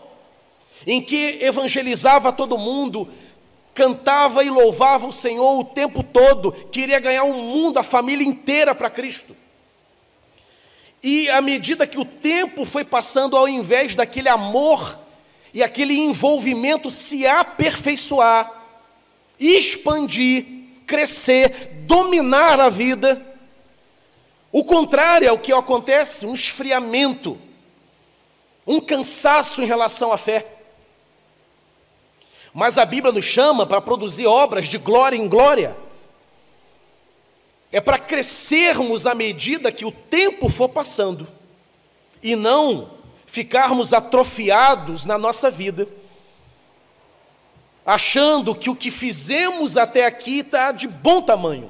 em 0.87 0.99
que 0.99 1.37
evangelizava 1.39 2.33
todo 2.33 2.57
mundo, 2.57 3.07
cantava 3.75 4.43
e 4.43 4.49
louvava 4.49 5.05
o 5.05 5.11
Senhor 5.11 5.59
o 5.59 5.63
tempo 5.63 6.01
todo, 6.01 6.51
queria 6.51 6.99
ganhar 6.99 7.25
o 7.25 7.33
mundo, 7.35 7.77
a 7.77 7.83
família 7.83 8.27
inteira 8.27 8.73
para 8.73 8.89
Cristo. 8.89 9.37
E 11.03 11.29
à 11.29 11.41
medida 11.41 11.85
que 11.85 11.99
o 11.99 12.05
tempo 12.05 12.65
foi 12.65 12.83
passando, 12.83 13.37
ao 13.37 13.47
invés 13.47 13.93
daquele 13.93 14.29
amor 14.29 14.97
e 15.53 15.61
aquele 15.61 15.95
envolvimento 15.95 16.89
se 16.89 17.27
aperfeiçoar, 17.27 18.62
expandir, 19.39 20.45
crescer, 20.85 21.83
dominar 21.85 22.59
a 22.59 22.69
vida, 22.69 23.21
o 24.51 24.63
contrário 24.63 25.27
é 25.27 25.31
o 25.31 25.39
que 25.39 25.51
acontece, 25.51 26.25
um 26.25 26.33
esfriamento 26.33 27.39
um 28.65 28.79
cansaço 28.79 29.61
em 29.61 29.65
relação 29.65 30.11
à 30.11 30.17
fé. 30.17 30.45
Mas 32.53 32.77
a 32.77 32.85
Bíblia 32.85 33.11
nos 33.11 33.25
chama 33.25 33.65
para 33.65 33.81
produzir 33.81 34.27
obras 34.27 34.67
de 34.67 34.77
glória 34.77 35.17
em 35.17 35.27
glória. 35.27 35.75
É 37.71 37.81
para 37.81 37.97
crescermos 37.97 39.05
à 39.05 39.15
medida 39.15 39.71
que 39.71 39.85
o 39.85 39.91
tempo 39.91 40.49
for 40.49 40.69
passando 40.69 41.27
e 42.21 42.35
não 42.35 42.91
ficarmos 43.25 43.91
atrofiados 43.91 45.05
na 45.05 45.17
nossa 45.17 45.49
vida, 45.49 45.87
achando 47.85 48.55
que 48.55 48.69
o 48.69 48.75
que 48.75 48.89
fizemos 48.89 49.75
até 49.77 50.05
aqui 50.05 50.39
está 50.39 50.71
de 50.71 50.87
bom 50.87 51.21
tamanho. 51.21 51.69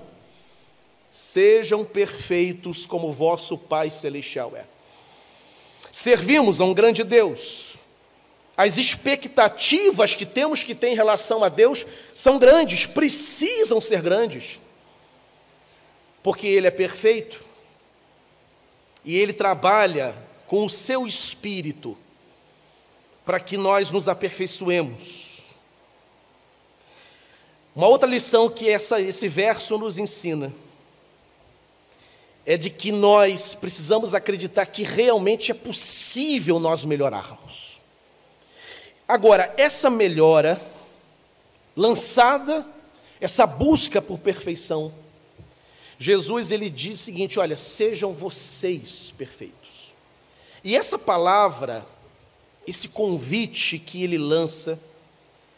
Sejam 1.12 1.84
perfeitos 1.86 2.86
como 2.86 3.13
vosso 3.13 3.58
Pai 3.58 3.89
Celestial 3.89 4.54
é. 4.56 4.65
Servimos 5.91 6.60
a 6.60 6.65
um 6.65 6.73
grande 6.73 7.04
Deus. 7.04 7.76
As 8.56 8.78
expectativas 8.78 10.15
que 10.15 10.26
temos 10.26 10.63
que 10.63 10.76
ter 10.76 10.89
em 10.89 10.95
relação 10.95 11.43
a 11.43 11.49
Deus 11.49 11.86
são 12.13 12.38
grandes, 12.38 12.86
precisam 12.86 13.82
ser 13.82 14.02
grandes, 14.02 14.60
porque 16.21 16.45
Ele 16.45 16.67
é 16.67 16.71
perfeito 16.71 17.43
e 19.04 19.17
Ele 19.17 19.34
trabalha 19.34 20.15
com 20.45 20.65
o 20.65 20.69
seu 20.69 21.08
espírito 21.08 21.97
para 23.26 23.39
que 23.39 23.58
nós 23.58 23.89
nos 23.89 24.08
aperfeiçoemos. 24.08 25.33
Uma 27.76 27.88
outra 27.88 28.08
lição 28.08 28.50
que 28.50 28.70
essa, 28.70 29.02
esse 29.02 29.28
verso 29.28 29.78
nos 29.78 29.98
ensina 29.98 30.54
é 32.46 32.58
de 32.58 32.70
que 32.70 32.92
nós 32.92 33.54
precisamos 33.54 34.14
acreditar 34.14 34.66
que 34.66 34.84
realmente 34.84 35.52
é 35.52 35.56
possível 35.56 36.60
nós 36.60 36.84
melhorarmos. 36.84 37.80
Agora, 39.08 39.54
essa 39.58 39.90
melhora 39.90 40.62
lançada, 41.76 42.66
essa 43.20 43.48
busca 43.48 44.02
por 44.02 44.20
perfeição, 44.20 44.94
Jesus 45.98 46.52
ele 46.52 46.70
diz 46.70 47.00
o 47.00 47.04
seguinte: 47.04 47.40
olha, 47.40 47.56
sejam 47.56 48.14
vocês 48.14 49.14
perfeitos. 49.18 49.94
E 50.64 50.76
essa 50.76 51.00
palavra, 51.00 51.86
esse 52.68 52.90
convite 52.90 53.80
que 53.80 54.04
ele 54.04 54.18
lança, 54.18 54.80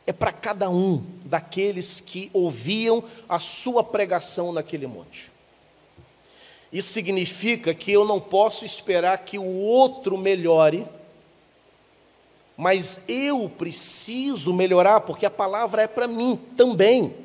é 0.07 0.13
para 0.13 0.31
cada 0.31 0.69
um 0.69 1.03
daqueles 1.25 1.99
que 1.99 2.29
ouviam 2.31 3.03
a 3.27 3.39
sua 3.39 3.83
pregação 3.83 4.51
naquele 4.51 4.85
monte. 4.85 5.31
Isso 6.71 6.91
significa 6.91 7.73
que 7.73 7.91
eu 7.91 8.05
não 8.05 8.19
posso 8.19 8.65
esperar 8.65 9.17
que 9.19 9.39
o 9.39 9.45
outro 9.45 10.17
melhore, 10.17 10.85
mas 12.57 13.03
eu 13.07 13.49
preciso 13.49 14.53
melhorar, 14.53 15.01
porque 15.01 15.25
a 15.25 15.31
palavra 15.31 15.83
é 15.83 15.87
para 15.87 16.07
mim 16.07 16.39
também. 16.57 17.15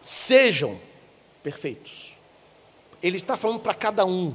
Sejam 0.00 0.78
perfeitos. 1.42 2.14
Ele 3.02 3.16
está 3.16 3.36
falando 3.36 3.60
para 3.60 3.74
cada 3.74 4.04
um. 4.04 4.34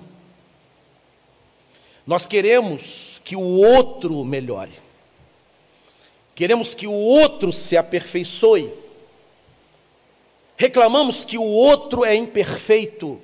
Nós 2.05 2.27
queremos 2.27 3.21
que 3.23 3.35
o 3.35 3.41
outro 3.41 4.23
melhore. 4.25 4.80
Queremos 6.41 6.73
que 6.73 6.87
o 6.87 6.91
outro 6.91 7.53
se 7.53 7.77
aperfeiçoe, 7.77 8.73
reclamamos 10.57 11.23
que 11.23 11.37
o 11.37 11.43
outro 11.43 12.03
é 12.03 12.15
imperfeito 12.15 13.21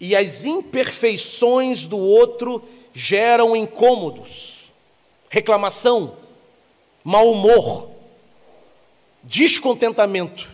e 0.00 0.14
as 0.14 0.44
imperfeições 0.44 1.84
do 1.84 1.98
outro 1.98 2.62
geram 2.94 3.56
incômodos, 3.56 4.70
reclamação, 5.28 6.14
mau 7.02 7.28
humor, 7.32 7.90
descontentamento. 9.24 10.48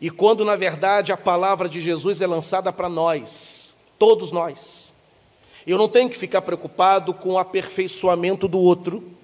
E 0.00 0.08
quando 0.08 0.46
na 0.46 0.56
verdade 0.56 1.12
a 1.12 1.16
palavra 1.18 1.68
de 1.68 1.78
Jesus 1.78 2.22
é 2.22 2.26
lançada 2.26 2.72
para 2.72 2.88
nós, 2.88 3.74
todos 3.98 4.32
nós, 4.32 4.94
eu 5.66 5.76
não 5.76 5.90
tenho 5.90 6.08
que 6.08 6.16
ficar 6.16 6.40
preocupado 6.40 7.12
com 7.12 7.32
o 7.32 7.38
aperfeiçoamento 7.38 8.48
do 8.48 8.58
outro, 8.58 9.14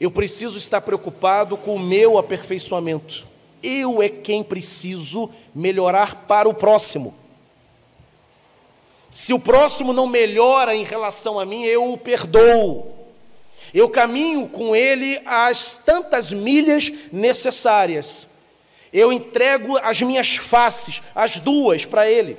eu 0.00 0.10
preciso 0.10 0.56
estar 0.56 0.80
preocupado 0.80 1.58
com 1.58 1.76
o 1.76 1.78
meu 1.78 2.16
aperfeiçoamento. 2.16 3.28
Eu 3.62 4.02
é 4.02 4.08
quem 4.08 4.42
preciso 4.42 5.28
melhorar 5.54 6.24
para 6.26 6.48
o 6.48 6.54
próximo. 6.54 7.14
Se 9.10 9.34
o 9.34 9.38
próximo 9.38 9.92
não 9.92 10.06
melhora 10.06 10.74
em 10.74 10.84
relação 10.84 11.38
a 11.38 11.44
mim, 11.44 11.64
eu 11.64 11.92
o 11.92 11.98
perdoo. 11.98 12.96
Eu 13.74 13.90
caminho 13.90 14.48
com 14.48 14.74
ele 14.74 15.20
as 15.26 15.76
tantas 15.76 16.32
milhas 16.32 16.90
necessárias. 17.12 18.26
Eu 18.90 19.12
entrego 19.12 19.76
as 19.82 20.00
minhas 20.00 20.36
faces, 20.36 21.02
as 21.14 21.38
duas, 21.38 21.84
para 21.84 22.10
ele. 22.10 22.38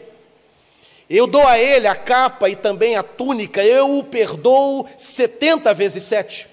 Eu 1.07 1.27
dou 1.27 1.45
a 1.45 1.59
ele 1.59 1.87
a 1.87 1.95
capa 1.95 2.49
e 2.49 2.55
também 2.55 2.95
a 2.95 3.03
túnica, 3.03 3.63
eu 3.63 3.97
o 3.97 4.03
perdoo 4.03 4.87
70 4.97 5.73
vezes 5.73 6.03
sete. 6.03 6.50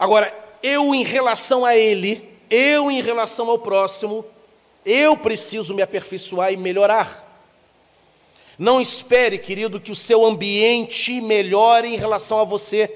Agora, 0.00 0.34
eu 0.62 0.94
em 0.94 1.04
relação 1.04 1.62
a 1.62 1.76
ele, 1.76 2.26
eu 2.48 2.90
em 2.90 3.02
relação 3.02 3.50
ao 3.50 3.58
próximo, 3.58 4.24
eu 4.82 5.14
preciso 5.14 5.74
me 5.74 5.82
aperfeiçoar 5.82 6.50
e 6.50 6.56
melhorar. 6.56 7.28
Não 8.58 8.80
espere, 8.80 9.36
querido, 9.36 9.78
que 9.78 9.92
o 9.92 9.96
seu 9.96 10.24
ambiente 10.24 11.20
melhore 11.20 11.88
em 11.88 11.98
relação 11.98 12.38
a 12.38 12.44
você. 12.44 12.90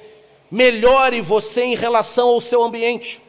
Melhore 0.51 1.21
você 1.21 1.65
em 1.65 1.75
relação 1.75 2.29
ao 2.29 2.41
seu 2.41 2.63
ambiente. 2.63 3.21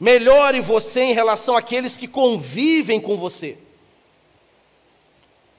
Melhore 0.00 0.60
você 0.60 1.02
em 1.02 1.12
relação 1.12 1.56
àqueles 1.56 1.96
que 1.96 2.08
convivem 2.08 3.00
com 3.00 3.16
você. 3.16 3.56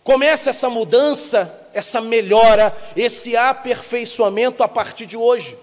Comece 0.03 0.49
essa 0.49 0.69
mudança, 0.69 1.69
essa 1.73 2.01
melhora, 2.01 2.75
esse 2.93 3.37
aperfeiçoamento 3.37 4.63
a 4.63 4.67
partir 4.67 5.05
de 5.05 5.15
hoje. 5.15 5.57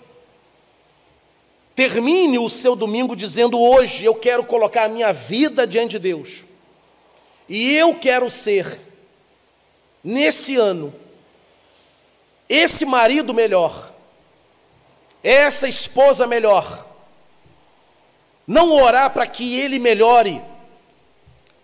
Termine 1.77 2.39
o 2.39 2.49
seu 2.49 2.75
domingo 2.75 3.15
dizendo: 3.15 3.61
Hoje 3.61 4.03
eu 4.03 4.15
quero 4.15 4.43
colocar 4.43 4.85
a 4.85 4.89
minha 4.89 5.13
vida 5.13 5.67
diante 5.67 5.93
de 5.93 5.99
Deus, 5.99 6.43
e 7.47 7.75
eu 7.77 7.95
quero 7.95 8.31
ser, 8.31 8.81
nesse 10.03 10.57
ano, 10.57 10.93
esse 12.49 12.87
marido 12.87 13.35
melhor, 13.35 13.93
essa 15.23 15.69
esposa 15.69 16.27
melhor. 16.27 16.87
Não 18.47 18.73
orar 18.73 19.11
para 19.11 19.27
que 19.27 19.61
ele 19.61 19.79
melhore, 19.79 20.41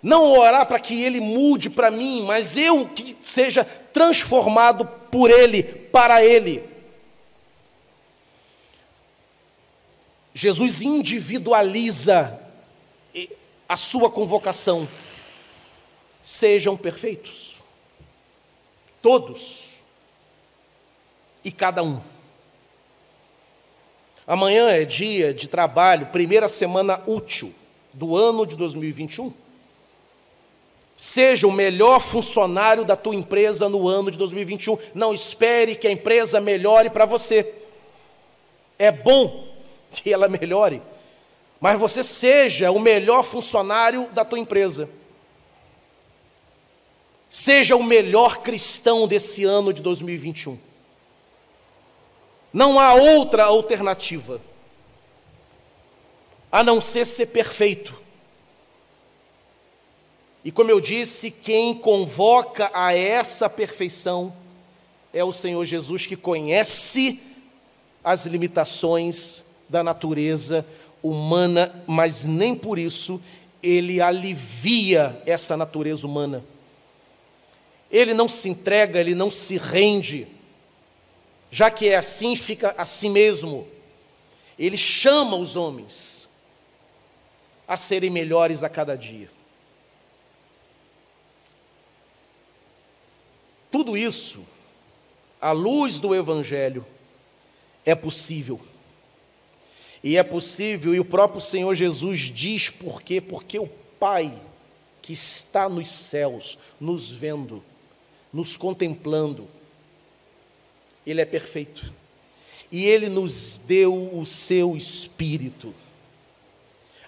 não 0.03 0.27
orar 0.27 0.67
para 0.67 0.79
que 0.79 1.03
ele 1.03 1.23
mude 1.23 1.71
para 1.71 1.91
mim, 1.91 2.23
mas 2.27 2.55
eu 2.59 2.87
que 2.87 3.17
seja 3.23 3.65
transformado 3.65 4.85
por 5.11 5.31
ele, 5.31 5.63
para 5.63 6.23
ele. 6.23 6.72
Jesus 10.35 10.81
individualiza 10.83 12.41
a 13.69 13.77
sua 13.77 14.11
convocação. 14.11 14.89
Sejam 16.23 16.77
perfeitos, 16.77 17.57
todos 19.01 19.71
e 21.45 21.51
cada 21.51 21.83
um. 21.83 22.01
Amanhã 24.27 24.69
é 24.69 24.85
dia 24.85 25.35
de 25.35 25.49
trabalho, 25.49 26.07
primeira 26.07 26.49
semana 26.49 27.03
útil 27.07 27.53
do 27.93 28.17
ano 28.17 28.47
de 28.47 28.57
2021. 28.57 29.33
Seja 30.97 31.49
o 31.49 31.53
melhor 31.53 32.01
funcionário 32.01 32.85
da 32.85 32.95
tua 32.95 33.17
empresa 33.17 33.69
no 33.69 33.89
ano 33.89 34.11
de 34.11 34.17
2021. 34.17 34.79
Não 34.95 35.13
espere 35.13 35.75
que 35.75 35.89
a 35.89 35.93
empresa 35.93 36.41
melhore 36.41 36.89
para 36.89 37.05
você. 37.05 37.53
É 38.79 38.93
bom 38.93 39.52
que 39.95 40.13
ela 40.13 40.29
melhore, 40.29 40.83
mas 41.61 41.79
você 41.79 42.03
seja 42.03 42.71
o 42.71 42.81
melhor 42.81 43.23
funcionário 43.23 44.09
da 44.13 44.25
tua 44.25 44.39
empresa. 44.39 44.89
Seja 47.31 47.77
o 47.77 47.83
melhor 47.83 48.39
cristão 48.39 49.07
desse 49.07 49.45
ano 49.45 49.73
de 49.73 49.81
2021. 49.81 50.59
Não 52.53 52.79
há 52.79 52.93
outra 52.95 53.45
alternativa 53.45 54.41
a 56.51 56.63
não 56.63 56.83
ser 56.83 57.07
ser 57.07 57.27
perfeito. 57.27 57.99
E 60.45 60.53
como 60.53 60.71
eu 60.71 60.81
disse, 60.81 61.31
quem 61.31 61.75
convoca 61.75 62.71
a 62.75 62.93
essa 62.93 63.49
perfeição 63.49 64.35
é 65.15 65.25
o 65.25 65.33
Senhor 65.33 65.65
Jesus, 65.65 66.07
que 66.07 66.17
conhece 66.17 67.23
as 68.05 68.27
limitações 68.27 69.45
da 69.73 69.83
natureza 69.83 70.65
humana, 71.03 71.83
mas 71.87 72.27
nem 72.27 72.55
por 72.55 72.79
isso 72.79 73.21
ele 73.63 74.03
alivia 74.03 75.21
essa 75.25 75.57
natureza 75.57 76.07
humana. 76.07 76.45
Ele 77.91 78.13
não 78.13 78.29
se 78.29 78.51
entrega, 78.51 79.01
ele 79.01 79.15
não 79.15 79.31
se 79.31 79.57
rende. 79.57 80.27
Já 81.51 81.71
que 81.71 81.89
é 81.89 81.97
assim, 81.97 82.37
fica 82.37 82.75
assim 82.77 83.09
mesmo. 83.09 83.67
Ele 84.59 84.77
chama 84.77 85.37
os 85.37 85.57
homens 85.57 86.29
a 87.67 87.77
serem 87.77 88.11
melhores 88.11 88.63
a 88.63 88.69
cada 88.69 88.95
dia. 88.95 89.31
Tudo 93.71 93.97
isso, 93.97 94.45
à 95.41 95.53
luz 95.53 95.99
do 95.99 96.15
Evangelho, 96.15 96.85
é 97.87 97.95
possível. 97.95 98.61
E 100.03 100.17
é 100.17 100.23
possível, 100.23 100.95
e 100.95 101.01
o 101.01 101.05
próprio 101.05 101.41
Senhor 101.41 101.75
Jesus 101.75 102.21
diz 102.21 102.71
por 102.71 103.03
quê? 103.03 103.21
Porque 103.21 103.59
o 103.59 103.69
Pai 104.01 104.35
que 105.01 105.13
está 105.13 105.69
nos 105.69 105.89
céus, 105.89 106.59
nos 106.81 107.11
vendo, 107.11 107.63
nos 108.33 108.57
contemplando, 108.57 109.47
Ele 111.07 111.21
é 111.21 111.25
perfeito. 111.25 111.93
E 112.71 112.87
Ele 112.87 113.09
nos 113.09 113.59
deu 113.59 114.17
o 114.17 114.25
seu 114.25 114.77
Espírito. 114.77 115.75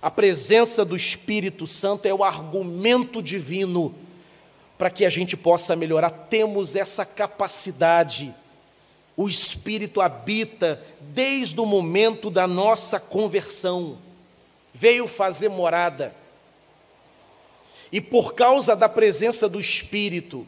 A 0.03 0.11
presença 0.11 0.85
do 0.85 0.95
Espírito 0.95 1.67
Santo 1.67 2.07
é 2.07 2.13
o 2.13 2.23
argumento 2.23 3.23
divino 3.23 3.95
para 4.77 4.91
que 4.91 5.05
a 5.05 5.09
gente 5.09 5.37
possa 5.37 5.75
melhorar. 5.75 6.11
Temos 6.11 6.77
essa 6.77 7.07
capacidade. 7.07 8.35
O 9.16 9.29
Espírito 9.29 10.00
habita 10.00 10.83
desde 11.00 11.61
o 11.61 11.66
momento 11.66 12.31
da 12.31 12.46
nossa 12.46 12.98
conversão, 12.98 13.96
veio 14.72 15.07
fazer 15.07 15.48
morada. 15.48 16.14
E 17.92 18.00
por 18.00 18.35
causa 18.35 18.74
da 18.74 18.88
presença 18.88 19.48
do 19.48 19.61
Espírito, 19.61 20.44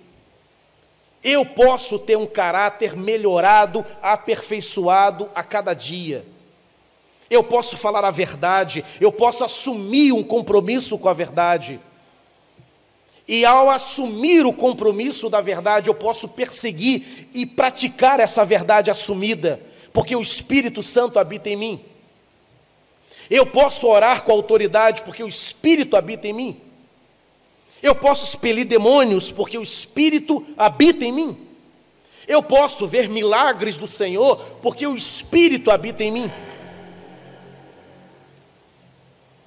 eu 1.23 1.45
posso 1.45 1.99
ter 1.99 2.17
um 2.17 2.27
caráter 2.27 2.97
melhorado, 2.97 3.85
aperfeiçoado 4.03 5.31
a 5.35 5.43
cada 5.43 5.75
dia. 5.75 6.25
Eu 7.29 7.43
posso 7.43 7.77
falar 7.77 8.05
a 8.05 8.11
verdade, 8.11 8.85
eu 9.01 9.11
posso 9.11 9.43
assumir 9.45 10.13
um 10.13 10.23
compromisso 10.23 10.99
com 10.99 11.09
a 11.09 11.13
verdade. 11.13 11.81
E 13.29 13.45
ao 13.45 13.69
assumir 13.69 14.47
o 14.47 14.53
compromisso 14.53 15.29
da 15.29 15.41
verdade, 15.41 15.89
eu 15.89 15.95
posso 15.95 16.29
perseguir 16.29 17.29
e 17.35 17.45
praticar 17.45 18.21
essa 18.21 18.45
verdade 18.45 18.91
assumida, 18.91 19.61
porque 19.93 20.15
o 20.15 20.23
Espírito 20.23 20.83
Santo 20.83 21.19
habita 21.19 21.51
em 21.51 21.57
mim. 21.57 21.81
Eu 23.29 23.47
posso 23.47 23.89
orar 23.89 24.23
com 24.23 24.31
autoridade, 24.31 25.03
porque 25.03 25.25
o 25.25 25.29
Espírito 25.29 25.97
habita 25.97 26.29
em 26.29 26.33
mim. 26.33 26.61
Eu 27.83 27.95
posso 27.95 28.25
expelir 28.25 28.65
demônios, 28.65 29.33
porque 29.33 29.59
o 29.59 29.63
Espírito 29.63 30.47
habita 30.57 31.05
em 31.05 31.13
mim. 31.13 31.39
Eu 32.29 32.43
posso 32.43 32.87
ver 32.87 33.09
milagres 33.09 33.79
do 33.79 33.87
Senhor, 33.87 34.37
porque 34.63 34.87
o 34.87 34.97
Espírito 34.97 35.71
habita 35.71 36.05
em 36.05 36.11
mim. 36.13 36.31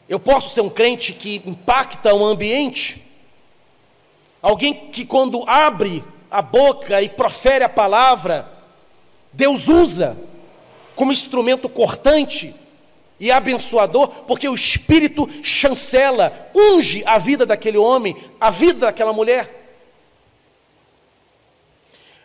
Eu 0.07 0.19
posso 0.19 0.49
ser 0.49 0.61
um 0.61 0.69
crente 0.69 1.13
que 1.13 1.41
impacta 1.45 2.13
o 2.13 2.25
ambiente, 2.25 3.08
Alguém 4.41 4.73
que, 4.73 5.05
quando 5.05 5.43
abre 5.47 6.03
a 6.31 6.41
boca 6.41 7.01
e 7.01 7.09
profere 7.09 7.63
a 7.63 7.69
palavra, 7.69 8.49
Deus 9.33 9.67
usa 9.67 10.17
como 10.95 11.11
instrumento 11.11 11.67
cortante 11.67 12.55
e 13.19 13.31
abençoador, 13.31 14.07
porque 14.25 14.47
o 14.47 14.55
Espírito 14.55 15.29
chancela, 15.43 16.51
unge 16.55 17.03
a 17.05 17.17
vida 17.17 17.45
daquele 17.45 17.77
homem, 17.77 18.15
a 18.39 18.49
vida 18.49 18.81
daquela 18.81 19.11
mulher. 19.11 19.57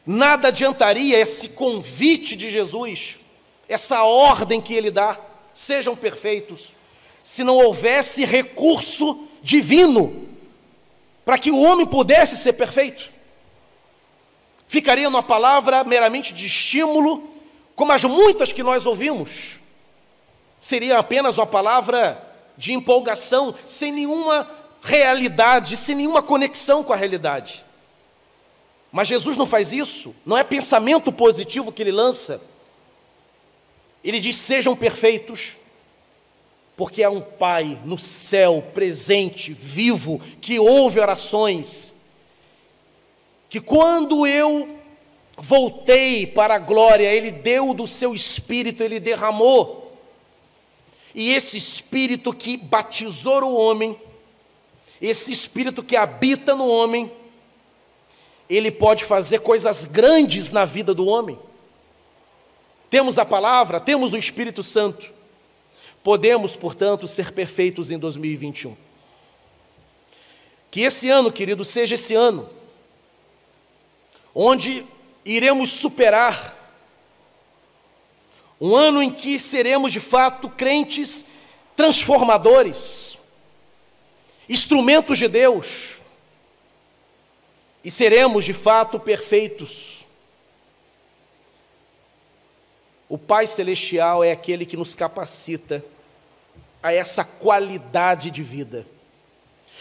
Nada 0.07 0.49
adiantaria 0.49 1.19
esse 1.19 1.49
convite 1.49 2.37
de 2.37 2.51
Jesus, 2.51 3.17
essa 3.69 4.05
ordem 4.05 4.61
que 4.61 4.75
ele 4.75 4.91
dá, 4.91 5.19
sejam 5.53 5.97
perfeitos, 5.97 6.75
se 7.25 7.43
não 7.43 7.57
houvesse 7.57 8.25
recurso 8.25 9.27
divino 9.43 10.29
para 11.25 11.39
que 11.39 11.51
o 11.51 11.61
homem 11.61 11.87
pudesse 11.87 12.37
ser 12.37 12.53
perfeito. 12.53 13.11
Ficaria 14.67 15.09
uma 15.09 15.23
palavra 15.23 15.85
meramente 15.85 16.35
de 16.35 16.47
estímulo, 16.47 17.31
como 17.75 17.93
as 17.93 18.05
muitas 18.05 18.53
que 18.53 18.63
nós 18.63 18.87
ouvimos. 18.87 19.59
Seria 20.61 20.99
apenas 20.99 21.39
uma 21.39 21.47
palavra 21.47 22.21
de 22.57 22.73
empolgação, 22.73 23.55
sem 23.67 23.93
nenhuma 23.93 24.49
realidade, 24.83 25.77
sem 25.77 25.95
nenhuma 25.95 26.23
conexão 26.23 26.85
com 26.85 26.93
a 26.93 26.97
realidade. 26.97 27.65
Mas 28.93 29.09
Jesus 29.09 29.37
não 29.37 29.47
faz 29.47 29.73
isso, 29.73 30.15
não 30.25 30.39
é 30.39 30.45
pensamento 30.45 31.11
positivo 31.11 31.73
que 31.73 31.83
ele 31.83 31.91
lança. 31.91 32.41
Ele 34.05 34.21
diz: 34.21 34.37
sejam 34.37 34.77
perfeitos, 34.77 35.57
porque 36.77 37.03
há 37.03 37.11
um 37.11 37.21
Pai 37.21 37.79
no 37.85 37.99
céu, 37.99 38.63
presente, 38.75 39.53
vivo, 39.53 40.21
que 40.41 40.59
ouve 40.59 41.01
orações, 41.01 41.93
que 43.49 43.61
quando 43.61 44.27
eu 44.27 44.77
voltei 45.37 46.27
para 46.27 46.55
a 46.55 46.59
glória, 46.59 47.13
Ele 47.13 47.31
deu 47.31 47.73
do 47.75 47.87
seu 47.87 48.15
espírito, 48.15 48.83
Ele 48.83 48.99
derramou, 48.99 49.85
e 51.15 51.33
esse 51.33 51.57
espírito 51.57 52.33
que 52.33 52.57
batizou 52.57 53.45
o 53.45 53.57
homem, 53.57 53.97
esse 55.01 55.31
espírito 55.31 55.83
que 55.83 55.97
habita 55.97 56.57
no 56.57 56.67
homem, 56.67 57.11
ele 58.49 58.71
pode 58.71 59.05
fazer 59.05 59.41
coisas 59.41 59.87
grandes 59.87 60.51
na 60.51 60.65
vida 60.65 60.93
do 60.93 61.07
homem. 61.07 61.39
Temos 62.91 63.19
a 63.19 63.25
palavra, 63.25 63.81
temos 63.81 64.13
o 64.13 64.17
Espírito 64.17 64.63
Santo. 64.63 65.13
Podemos, 66.05 66.55
portanto, 66.55 67.09
ser 67.09 67.33
perfeitos 67.33 67.91
em 67.91 67.99
2021. 67.99 68.77
Que 70.71 70.83
esse 70.83 71.11
ano, 71.11 71.33
querido, 71.33 71.65
seja 71.65 71.97
esse 71.97 72.15
ano 72.15 72.49
onde 74.35 74.85
iremos 75.25 75.71
superar 75.71 76.61
um 78.61 78.75
ano 78.75 79.03
em 79.03 79.11
que 79.11 79.39
seremos 79.39 79.93
de 79.93 80.01
fato 80.01 80.49
crentes 80.49 81.25
transformadores, 81.77 83.19
instrumentos 84.49 85.19
de 85.19 85.29
Deus, 85.29 85.97
e 87.83 87.91
seremos 87.91 88.45
de 88.45 88.53
fato 88.53 88.99
perfeitos. 88.99 90.05
O 93.09 93.19
Pai 93.19 93.47
Celestial 93.47 94.25
é 94.25 94.33
aquele 94.33 94.65
que 94.65 94.77
nos 94.77 94.95
capacita 94.95 95.85
a 96.85 96.93
essa 96.93 97.25
qualidade 97.25 98.31
de 98.31 98.43
vida. 98.43 98.87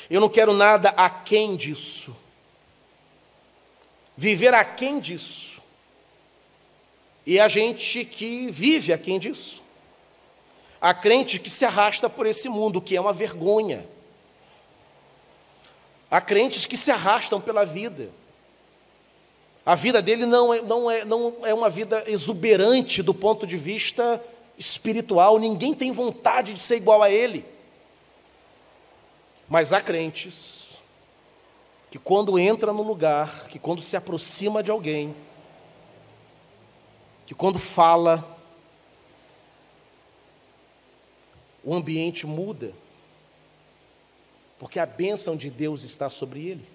Eu 0.09 0.21
não 0.21 0.29
quero 0.29 0.53
nada 0.53 0.87
aquém 0.91 1.57
disso. 1.57 2.15
Viver 4.15 4.53
aquém 4.53 5.01
disso. 5.01 5.61
E 7.25 7.41
a 7.41 7.49
gente 7.49 8.05
que 8.05 8.49
vive 8.49 8.93
aquém 8.93 9.19
disso. 9.19 9.61
Há 10.79 10.93
crente 10.93 11.41
que 11.41 11.49
se 11.49 11.65
arrasta 11.65 12.09
por 12.09 12.25
esse 12.25 12.47
mundo, 12.47 12.81
que 12.81 12.95
é 12.95 13.01
uma 13.01 13.11
vergonha. 13.11 13.85
Há 16.09 16.21
crentes 16.21 16.65
que 16.65 16.77
se 16.77 16.89
arrastam 16.89 17.41
pela 17.41 17.65
vida. 17.65 18.09
A 19.65 19.75
vida 19.75 20.01
dele 20.01 20.25
não 20.25 20.53
é, 20.53 20.61
não, 20.61 20.89
é, 20.89 21.03
não 21.03 21.35
é 21.43 21.53
uma 21.53 21.69
vida 21.69 22.01
exuberante 22.07 23.03
do 23.03 23.13
ponto 23.13 23.45
de 23.45 23.57
vista 23.57 24.23
espiritual, 24.57 25.39
ninguém 25.39 25.73
tem 25.73 25.91
vontade 25.91 26.53
de 26.53 26.59
ser 26.59 26.77
igual 26.77 27.01
a 27.01 27.09
ele. 27.09 27.45
Mas 29.49 29.73
há 29.73 29.81
crentes 29.81 30.77
que, 31.91 31.99
quando 31.99 32.39
entra 32.39 32.73
no 32.73 32.81
lugar, 32.81 33.47
que 33.47 33.59
quando 33.59 33.81
se 33.81 33.95
aproxima 33.95 34.63
de 34.63 34.71
alguém, 34.71 35.15
que 37.25 37.33
quando 37.33 37.59
fala, 37.59 38.23
o 41.63 41.73
ambiente 41.73 42.25
muda 42.25 42.73
porque 44.63 44.79
a 44.79 44.85
bênção 44.85 45.35
de 45.35 45.49
Deus 45.49 45.83
está 45.83 46.09
sobre 46.09 46.47
ele. 46.47 46.65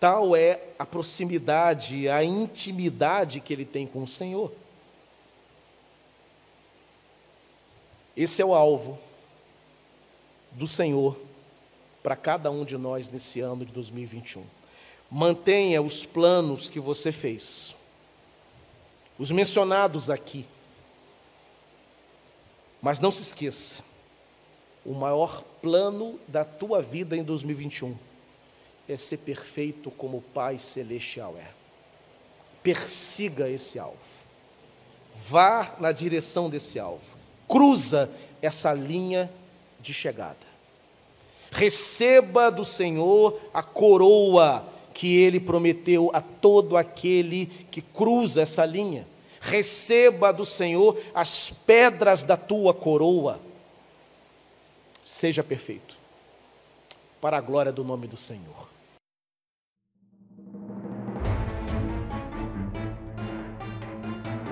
Tal 0.00 0.34
é 0.34 0.58
a 0.78 0.86
proximidade, 0.86 2.08
a 2.08 2.24
intimidade 2.24 3.40
que 3.40 3.52
ele 3.52 3.66
tem 3.66 3.86
com 3.86 4.02
o 4.02 4.08
Senhor. 4.08 4.50
Esse 8.16 8.42
é 8.42 8.44
o 8.44 8.54
alvo 8.54 8.98
do 10.52 10.68
Senhor 10.68 11.16
para 12.02 12.16
cada 12.16 12.50
um 12.50 12.64
de 12.64 12.76
nós 12.76 13.08
nesse 13.10 13.40
ano 13.40 13.64
de 13.64 13.72
2021. 13.72 14.44
Mantenha 15.10 15.80
os 15.80 16.04
planos 16.04 16.68
que 16.68 16.80
você 16.80 17.12
fez, 17.12 17.74
os 19.18 19.30
mencionados 19.30 20.10
aqui. 20.10 20.44
Mas 22.80 22.98
não 22.98 23.12
se 23.12 23.22
esqueça, 23.22 23.80
o 24.84 24.92
maior 24.92 25.44
plano 25.62 26.18
da 26.26 26.44
tua 26.44 26.82
vida 26.82 27.16
em 27.16 27.22
2021 27.22 27.96
é 28.88 28.96
ser 28.96 29.18
perfeito 29.18 29.90
como 29.92 30.18
o 30.18 30.22
Pai 30.22 30.58
Celestial 30.58 31.36
é. 31.38 31.48
Persiga 32.62 33.48
esse 33.48 33.78
alvo. 33.78 33.96
Vá 35.14 35.76
na 35.78 35.92
direção 35.92 36.50
desse 36.50 36.80
alvo. 36.80 37.11
Cruza 37.52 38.10
essa 38.40 38.72
linha 38.72 39.30
de 39.78 39.92
chegada. 39.92 40.38
Receba 41.50 42.50
do 42.50 42.64
Senhor 42.64 43.38
a 43.52 43.62
coroa 43.62 44.66
que 44.94 45.18
ele 45.18 45.38
prometeu 45.38 46.10
a 46.14 46.22
todo 46.22 46.78
aquele 46.78 47.44
que 47.70 47.82
cruza 47.82 48.40
essa 48.40 48.64
linha. 48.64 49.06
Receba 49.38 50.32
do 50.32 50.46
Senhor 50.46 50.98
as 51.14 51.50
pedras 51.50 52.24
da 52.24 52.38
tua 52.38 52.72
coroa 52.72 53.38
seja 55.02 55.44
perfeito, 55.44 55.94
para 57.20 57.36
a 57.36 57.40
glória 57.40 57.70
do 57.70 57.84
nome 57.84 58.06
do 58.06 58.16
Senhor. 58.16 58.71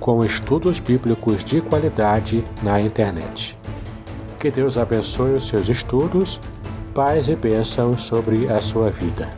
com 0.00 0.24
estudos 0.24 0.80
bíblicos 0.80 1.44
de 1.44 1.60
qualidade 1.60 2.42
na 2.62 2.80
internet. 2.80 3.56
Que 4.38 4.50
Deus 4.50 4.78
abençoe 4.78 5.34
os 5.34 5.46
seus 5.46 5.68
estudos, 5.68 6.40
paz 6.94 7.28
e 7.28 7.36
bênçãos 7.36 8.02
sobre 8.02 8.48
a 8.48 8.60
sua 8.60 8.90
vida. 8.90 9.28